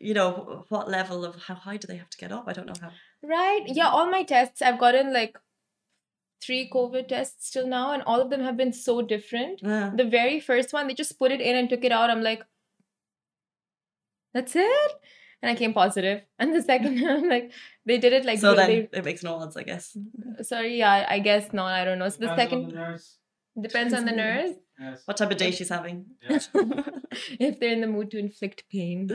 you 0.00 0.14
know 0.14 0.64
what 0.68 0.88
level 0.88 1.24
of 1.24 1.34
how 1.42 1.56
high 1.56 1.78
do 1.78 1.88
they 1.88 1.96
have 1.96 2.10
to 2.10 2.18
get 2.18 2.30
up? 2.30 2.44
I 2.46 2.52
don't 2.52 2.66
know 2.66 2.80
how. 2.80 2.92
Right. 3.22 3.64
Yeah. 3.66 3.86
Mm. 3.86 3.92
All 3.92 4.10
my 4.10 4.22
tests, 4.22 4.62
I've 4.62 4.78
gotten 4.78 5.12
like 5.12 5.36
three 6.40 6.70
COVID 6.72 7.08
tests 7.08 7.50
till 7.50 7.66
now, 7.66 7.92
and 7.92 8.04
all 8.04 8.20
of 8.20 8.30
them 8.30 8.42
have 8.42 8.56
been 8.56 8.72
so 8.72 9.02
different. 9.02 9.60
Yeah. 9.62 9.90
The 9.96 10.04
very 10.04 10.38
first 10.38 10.72
one, 10.72 10.86
they 10.86 10.94
just 10.94 11.18
put 11.18 11.32
it 11.32 11.40
in 11.40 11.56
and 11.56 11.68
took 11.68 11.82
it 11.84 11.90
out. 11.90 12.10
I'm 12.10 12.22
like, 12.22 12.44
that's 14.32 14.54
it? 14.54 14.92
And 15.42 15.50
I 15.50 15.54
came 15.54 15.72
positive. 15.72 16.22
And 16.38 16.54
the 16.54 16.62
second 16.62 17.04
I'm 17.08 17.28
like, 17.28 17.52
they 17.86 17.98
did 17.98 18.12
it 18.12 18.24
like 18.24 18.38
so 18.40 18.54
then 18.54 18.68
they- 18.68 18.98
it 18.98 19.04
makes 19.04 19.22
no 19.22 19.34
odds, 19.36 19.56
I 19.56 19.62
guess. 19.62 19.96
Sorry, 20.42 20.78
yeah, 20.78 21.06
I 21.08 21.18
guess 21.20 21.52
not. 21.52 21.72
I 21.72 21.84
don't 21.84 21.98
know. 21.98 22.08
So 22.08 22.18
the 22.18 22.26
Depends 22.28 22.40
on 22.42 22.48
second 22.48 22.68
the 22.70 22.74
nurse. 22.74 23.16
depends 23.60 23.94
on 23.94 24.04
the 24.04 24.12
nurse 24.12 24.52
Yes. 24.80 25.02
What 25.06 25.16
type 25.16 25.30
of 25.32 25.36
day 25.38 25.50
she's 25.50 25.68
having? 25.70 26.06
Yeah. 26.22 26.38
if 27.40 27.58
they're 27.58 27.72
in 27.72 27.80
the 27.80 27.88
mood 27.88 28.12
to 28.12 28.18
inflict 28.18 28.62
pain. 28.70 29.06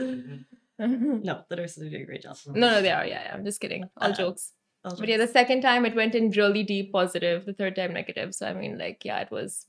no, 0.78 0.86
no, 0.86 1.40
the 1.48 1.56
nurses 1.56 1.84
are 1.84 1.88
doing 1.88 2.02
a 2.02 2.06
great 2.06 2.20
job. 2.22 2.36
no, 2.48 2.68
no, 2.68 2.82
they 2.82 2.90
are. 2.90 3.06
Yeah, 3.06 3.22
yeah. 3.24 3.32
I'm 3.34 3.44
just 3.46 3.60
kidding. 3.62 3.84
All 3.96 4.10
Uh, 4.10 4.14
jokes. 4.14 4.52
All 4.84 4.94
But 4.98 5.08
yeah, 5.08 5.16
the 5.16 5.26
second 5.26 5.62
time 5.62 5.86
it 5.86 5.94
went 5.94 6.14
in 6.14 6.28
really 6.32 6.64
deep 6.64 6.92
positive. 6.92 7.46
The 7.46 7.54
third 7.54 7.76
time 7.76 7.94
negative. 7.94 8.34
So 8.34 8.46
I 8.46 8.52
mean, 8.52 8.76
like, 8.76 9.06
yeah, 9.06 9.20
it 9.20 9.30
was 9.30 9.64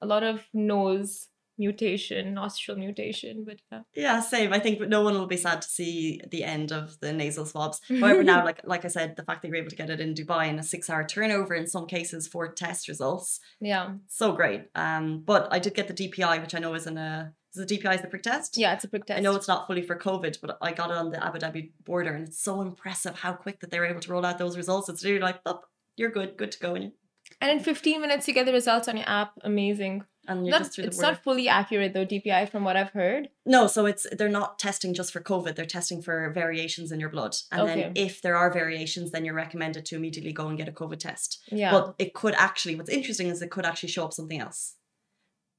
a 0.00 0.06
lot 0.06 0.22
of 0.22 0.46
nose 0.54 1.26
mutation, 1.60 2.34
nostril 2.34 2.76
mutation. 2.86 3.44
But 3.46 3.58
yeah, 3.70 3.82
Yeah, 3.94 4.20
same. 4.34 4.50
I 4.52 4.60
think 4.64 4.80
no 4.96 5.02
one 5.06 5.14
will 5.14 5.32
be 5.36 5.36
sad 5.36 5.58
to 5.62 5.68
see 5.68 6.20
the 6.34 6.42
end 6.42 6.72
of 6.72 6.98
the 7.02 7.12
nasal 7.12 7.46
swabs. 7.46 7.80
However, 8.00 8.24
now, 8.24 8.44
like 8.50 8.60
like 8.74 8.84
I 8.84 8.88
said, 8.96 9.08
the 9.16 9.26
fact 9.28 9.38
that 9.40 9.48
you're 9.48 9.62
able 9.62 9.74
to 9.74 9.80
get 9.82 9.90
it 9.94 10.00
in 10.00 10.14
Dubai 10.20 10.44
in 10.48 10.58
a 10.58 10.66
six-hour 10.74 11.04
turnover 11.06 11.54
in 11.54 11.66
some 11.74 11.86
cases 11.86 12.22
for 12.32 12.42
test 12.64 12.88
results, 12.92 13.28
yeah, 13.60 13.84
so 14.08 14.32
great. 14.40 14.62
Um, 14.74 15.04
but 15.32 15.42
I 15.56 15.58
did 15.64 15.74
get 15.78 15.88
the 15.88 15.98
DPI, 16.02 16.34
which 16.42 16.54
I 16.56 16.58
know 16.64 16.74
isn't 16.74 16.98
a 16.98 17.32
is 17.54 17.66
the 17.66 17.78
DPI 17.78 17.94
is 17.96 18.02
the 18.02 18.08
prick 18.08 18.22
test. 18.22 18.56
yeah. 18.56 18.74
It's 18.74 18.84
a 18.84 18.88
prick 18.88 19.04
test. 19.06 19.18
I 19.18 19.22
know 19.22 19.34
it's 19.36 19.48
not 19.48 19.66
fully 19.66 19.82
for 19.82 19.96
COVID, 19.96 20.38
but 20.40 20.56
I 20.62 20.72
got 20.72 20.90
it 20.90 20.96
on 20.96 21.10
the 21.10 21.24
Abu 21.24 21.38
Dhabi 21.38 21.72
border, 21.84 22.12
and 22.14 22.28
it's 22.28 22.42
so 22.42 22.60
impressive 22.60 23.14
how 23.18 23.32
quick 23.32 23.60
that 23.60 23.70
they 23.70 23.78
were 23.80 23.86
able 23.86 24.00
to 24.00 24.12
roll 24.12 24.24
out 24.24 24.38
those 24.38 24.56
results. 24.56 24.88
It's 24.88 25.04
really 25.04 25.18
like, 25.28 25.40
oh, 25.46 25.60
you're 25.96 26.10
good, 26.10 26.36
good 26.36 26.52
to 26.52 26.58
go, 26.60 26.74
and, 26.74 26.92
And 27.40 27.50
in 27.50 27.60
15 27.60 28.00
minutes, 28.00 28.26
you 28.28 28.34
get 28.34 28.46
the 28.46 28.52
results 28.52 28.88
on 28.88 28.96
your 28.96 29.08
app. 29.08 29.32
Amazing. 29.42 30.04
And 30.28 30.46
you're 30.46 30.52
Not, 30.52 30.60
just 30.60 30.74
through 30.74 30.82
the 30.82 30.88
it's 30.88 31.00
not 31.00 31.22
fully 31.22 31.48
accurate 31.48 31.94
though, 31.94 32.06
DPI, 32.06 32.50
from 32.50 32.64
what 32.64 32.76
I've 32.76 32.90
heard. 32.90 33.30
No, 33.46 33.66
so 33.66 33.86
it's 33.86 34.06
they're 34.12 34.28
not 34.28 34.58
testing 34.58 34.94
just 34.94 35.12
for 35.12 35.20
COVID. 35.20 35.56
They're 35.56 35.64
testing 35.64 36.02
for 36.02 36.30
variations 36.30 36.92
in 36.92 37.00
your 37.00 37.08
blood, 37.08 37.36
and 37.50 37.68
then 37.68 37.92
if 37.94 38.22
there 38.22 38.36
are 38.36 38.52
variations, 38.52 39.10
then 39.10 39.24
you're 39.24 39.34
recommended 39.34 39.86
to 39.86 39.96
immediately 39.96 40.32
go 40.32 40.48
and 40.48 40.58
get 40.58 40.68
a 40.68 40.72
COVID 40.72 40.98
test. 40.98 41.42
Yeah. 41.48 41.72
But 41.72 41.94
it 41.98 42.14
could 42.14 42.34
actually, 42.34 42.76
what's 42.76 42.90
interesting 42.90 43.28
is 43.28 43.40
it 43.40 43.50
could 43.50 43.66
actually 43.66 43.88
show 43.88 44.04
up 44.04 44.12
something 44.12 44.40
else. 44.40 44.76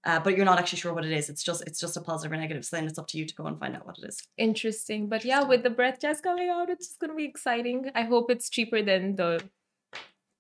Uh, 0.04 0.20
but 0.20 0.36
you're 0.36 0.46
not 0.46 0.58
actually 0.58 0.80
sure 0.80 0.94
what 0.94 1.06
it 1.06 1.12
is. 1.12 1.30
It's 1.30 1.44
just 1.44 1.64
it's 1.68 1.80
just 1.80 1.98
a 1.98 2.02
positive 2.02 2.32
or 2.32 2.38
negative. 2.38 2.66
So 2.66 2.76
then 2.76 2.88
it's 2.88 2.98
up 2.98 3.08
to 3.08 3.18
you 3.18 3.26
to 3.26 3.36
go 3.36 3.46
and 3.46 3.60
find 3.60 3.76
out 3.76 3.86
what 3.86 4.00
it 4.00 4.08
is. 4.08 4.24
Interesting. 4.38 5.08
But 5.08 5.24
yeah, 5.26 5.44
with 5.44 5.64
the 5.64 5.70
breath 5.70 6.00
test 6.00 6.24
coming 6.24 6.50
out, 6.50 6.70
it's 6.70 6.88
just 6.88 7.00
going 7.00 7.12
to 7.12 7.16
be 7.16 7.26
exciting. 7.26 7.92
I 7.94 8.04
hope 8.04 8.32
it's 8.32 8.50
cheaper 8.50 8.82
than 8.82 9.16
the 9.16 9.44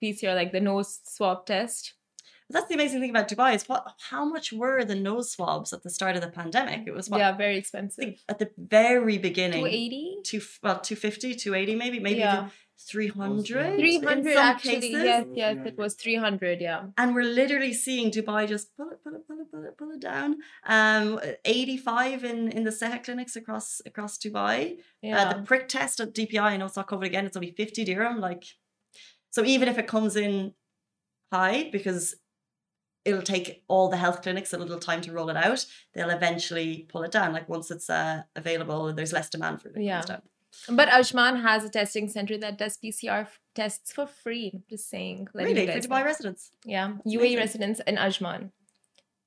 PCR, 0.03 0.35
like 0.35 0.51
the 0.51 0.61
nose 0.61 0.99
swab 1.03 1.45
test. 1.45 1.93
But 2.51 2.59
that's 2.59 2.67
the 2.67 2.75
amazing 2.75 2.99
thing 2.99 3.11
about 3.11 3.29
Dubai 3.29 3.55
is 3.55 3.69
what 3.69 3.93
how 4.09 4.25
much 4.25 4.51
were 4.51 4.83
the 4.83 4.95
nose 4.95 5.31
swabs 5.31 5.71
at 5.71 5.83
the 5.83 5.89
start 5.89 6.17
of 6.17 6.21
the 6.21 6.27
pandemic? 6.27 6.81
It 6.85 6.93
was 6.93 7.09
what 7.09 7.19
yeah, 7.19 7.31
very 7.31 7.57
expensive. 7.57 8.21
at 8.27 8.39
the 8.39 8.49
very 8.57 9.17
beginning. 9.17 9.61
280? 9.61 10.17
Two, 10.25 10.41
well, 10.61 10.79
250, 10.81 11.35
280 11.35 11.75
maybe, 11.75 11.99
maybe 11.99 12.19
Yeah. 12.19 12.37
even 12.37 12.51
300. 12.77 13.77
300 13.77 14.27
in 14.27 14.33
some 14.33 14.43
actually. 14.43 14.73
cases. 14.81 15.03
Yes, 15.03 15.25
yes, 15.33 15.57
it 15.65 15.77
was 15.77 15.93
300. 15.93 16.59
Yeah. 16.59 16.87
And 16.97 17.15
we're 17.15 17.31
literally 17.41 17.73
seeing 17.73 18.11
Dubai 18.11 18.49
just 18.49 18.75
pull 18.75 18.89
it, 18.89 19.01
pull 19.03 19.15
it, 19.15 19.25
pull 19.27 19.39
it, 19.39 19.51
pull 19.51 19.63
it, 19.63 19.77
pull 19.77 19.91
it 19.91 20.01
down. 20.01 20.37
Um, 20.65 21.19
85 21.45 22.25
in, 22.25 22.51
in 22.51 22.63
the 22.65 22.71
Seha 22.71 23.01
clinics 23.01 23.37
across 23.37 23.81
across 23.85 24.17
Dubai. 24.17 24.77
Yeah. 25.01 25.21
Uh, 25.21 25.33
the 25.33 25.43
prick 25.43 25.69
test 25.69 26.01
at 26.01 26.13
DPI, 26.13 26.41
I 26.41 26.57
know 26.57 26.65
it's 26.65 26.75
not 26.75 26.87
covered 26.87 27.05
again, 27.05 27.25
it's 27.25 27.37
only 27.37 27.51
50 27.51 27.85
dirham. 27.85 28.19
Like, 28.19 28.43
so 29.29 29.45
even 29.45 29.69
if 29.69 29.77
it 29.77 29.87
comes 29.87 30.17
in 30.17 30.53
high, 31.31 31.69
because 31.71 32.15
it'll 33.05 33.21
take 33.21 33.63
all 33.67 33.89
the 33.89 33.97
health 33.97 34.21
clinics 34.21 34.53
a 34.53 34.57
little 34.57 34.79
time 34.79 35.01
to 35.01 35.11
roll 35.11 35.29
it 35.29 35.37
out, 35.37 35.65
they'll 35.93 36.09
eventually 36.09 36.85
pull 36.89 37.03
it 37.03 37.11
down. 37.11 37.33
Like 37.33 37.49
once 37.49 37.71
it's 37.71 37.89
uh, 37.89 38.23
available, 38.35 38.93
there's 38.93 39.13
less 39.13 39.29
demand 39.29 39.61
for 39.61 39.69
it. 39.69 39.81
Yeah. 39.81 40.03
But 40.69 40.89
Ajman 40.89 41.41
has 41.41 41.63
a 41.63 41.69
testing 41.69 42.09
center 42.09 42.37
that 42.37 42.57
does 42.57 42.77
PCR 42.77 43.27
tests 43.55 43.93
for 43.93 44.05
free. 44.05 44.61
Just 44.69 44.89
saying. 44.89 45.27
Really? 45.33 45.65
For 45.65 45.79
Dubai 45.79 45.99
know. 45.99 46.05
residents? 46.05 46.51
Yeah, 46.65 46.93
UAE 47.07 47.37
residents 47.37 47.79
in 47.87 47.95
Ajman. 47.95 48.51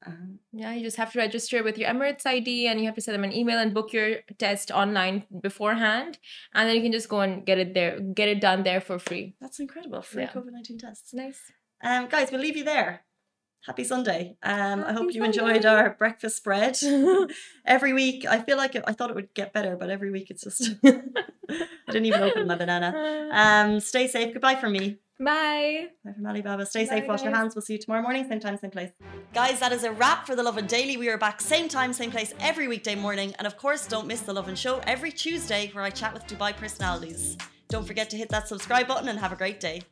Um, 0.06 0.38
Yeah, 0.52 0.72
you 0.74 0.82
just 0.82 0.98
have 0.98 1.12
to 1.12 1.18
register 1.18 1.62
with 1.62 1.78
your 1.78 1.88
Emirates 1.88 2.26
ID 2.26 2.66
and 2.68 2.78
you 2.78 2.86
have 2.86 2.94
to 2.94 3.00
send 3.00 3.14
them 3.14 3.24
an 3.24 3.32
email 3.32 3.58
and 3.58 3.72
book 3.72 3.92
your 3.92 4.16
test 4.38 4.70
online 4.70 5.24
beforehand. 5.40 6.18
And 6.54 6.68
then 6.68 6.76
you 6.76 6.82
can 6.82 6.92
just 6.92 7.08
go 7.08 7.20
and 7.20 7.44
get 7.46 7.58
it 7.58 7.72
there, 7.72 7.98
get 8.00 8.28
it 8.28 8.40
done 8.40 8.62
there 8.62 8.82
for 8.82 8.98
free. 8.98 9.34
that's 9.40 9.60
incredible. 9.60 10.02
Free 10.02 10.24
Yeah. 10.24 10.32
COVID 10.32 10.52
19 10.52 10.78
tests. 10.78 11.14
Nice. 11.14 11.40
Um, 11.82 12.08
guys, 12.08 12.30
we'll 12.30 12.40
leave 12.42 12.56
you 12.56 12.64
there. 12.64 13.04
Happy 13.66 13.84
Sunday. 13.84 14.36
Um, 14.42 14.84
I 14.84 14.92
hope 14.92 15.04
Happy 15.04 15.14
you 15.14 15.24
enjoyed 15.24 15.64
our 15.64 15.90
breakfast 15.90 16.36
spread. 16.36 16.76
every 17.66 17.92
week, 17.94 18.26
I 18.26 18.40
feel 18.40 18.58
like 18.58 18.74
it, 18.74 18.84
I 18.86 18.92
thought 18.92 19.10
it 19.10 19.16
would 19.16 19.32
get 19.32 19.54
better, 19.54 19.76
but 19.76 19.88
every 19.88 20.10
week 20.10 20.30
it's 20.30 20.44
just. 20.44 20.74
I 20.84 21.92
didn't 21.92 22.06
even 22.06 22.22
open 22.22 22.46
my 22.46 22.56
banana. 22.56 23.30
Um, 23.32 23.80
stay 23.80 24.06
safe. 24.06 24.34
Goodbye 24.34 24.56
from 24.56 24.72
me. 24.72 24.98
Bye. 25.18 25.86
Bye 26.04 26.12
from 26.12 26.26
Alibaba. 26.26 26.66
Stay 26.66 26.84
Bye, 26.84 27.00
safe. 27.00 27.06
Wash 27.06 27.22
your 27.22 27.32
guys. 27.32 27.40
hands. 27.40 27.54
We'll 27.54 27.62
see 27.62 27.74
you 27.74 27.78
tomorrow 27.78 28.02
morning, 28.02 28.28
same 28.28 28.40
time, 28.40 28.58
same 28.58 28.70
place. 28.70 28.90
Guys, 29.32 29.60
that 29.60 29.72
is 29.72 29.84
a 29.84 29.92
wrap 29.92 30.26
for 30.26 30.34
the 30.34 30.42
Lovin 30.42 30.66
Daily. 30.66 30.96
We 30.96 31.08
are 31.08 31.16
back 31.16 31.40
same 31.40 31.68
time, 31.68 31.92
same 31.92 32.10
place 32.10 32.34
every 32.40 32.68
weekday 32.68 32.96
morning. 32.96 33.34
And 33.38 33.46
of 33.46 33.56
course, 33.56 33.86
don't 33.86 34.06
miss 34.06 34.20
the 34.22 34.34
Lovin 34.34 34.56
Show 34.56 34.80
every 34.86 35.12
Tuesday 35.12 35.70
where 35.72 35.84
I 35.84 35.90
chat 35.90 36.12
with 36.12 36.26
Dubai 36.26 36.54
personalities. 36.56 37.38
Don't 37.68 37.86
forget 37.86 38.10
to 38.10 38.16
hit 38.16 38.28
that 38.30 38.48
subscribe 38.48 38.88
button 38.88 39.08
and 39.08 39.18
have 39.18 39.32
a 39.32 39.36
great 39.36 39.60
day. 39.60 39.82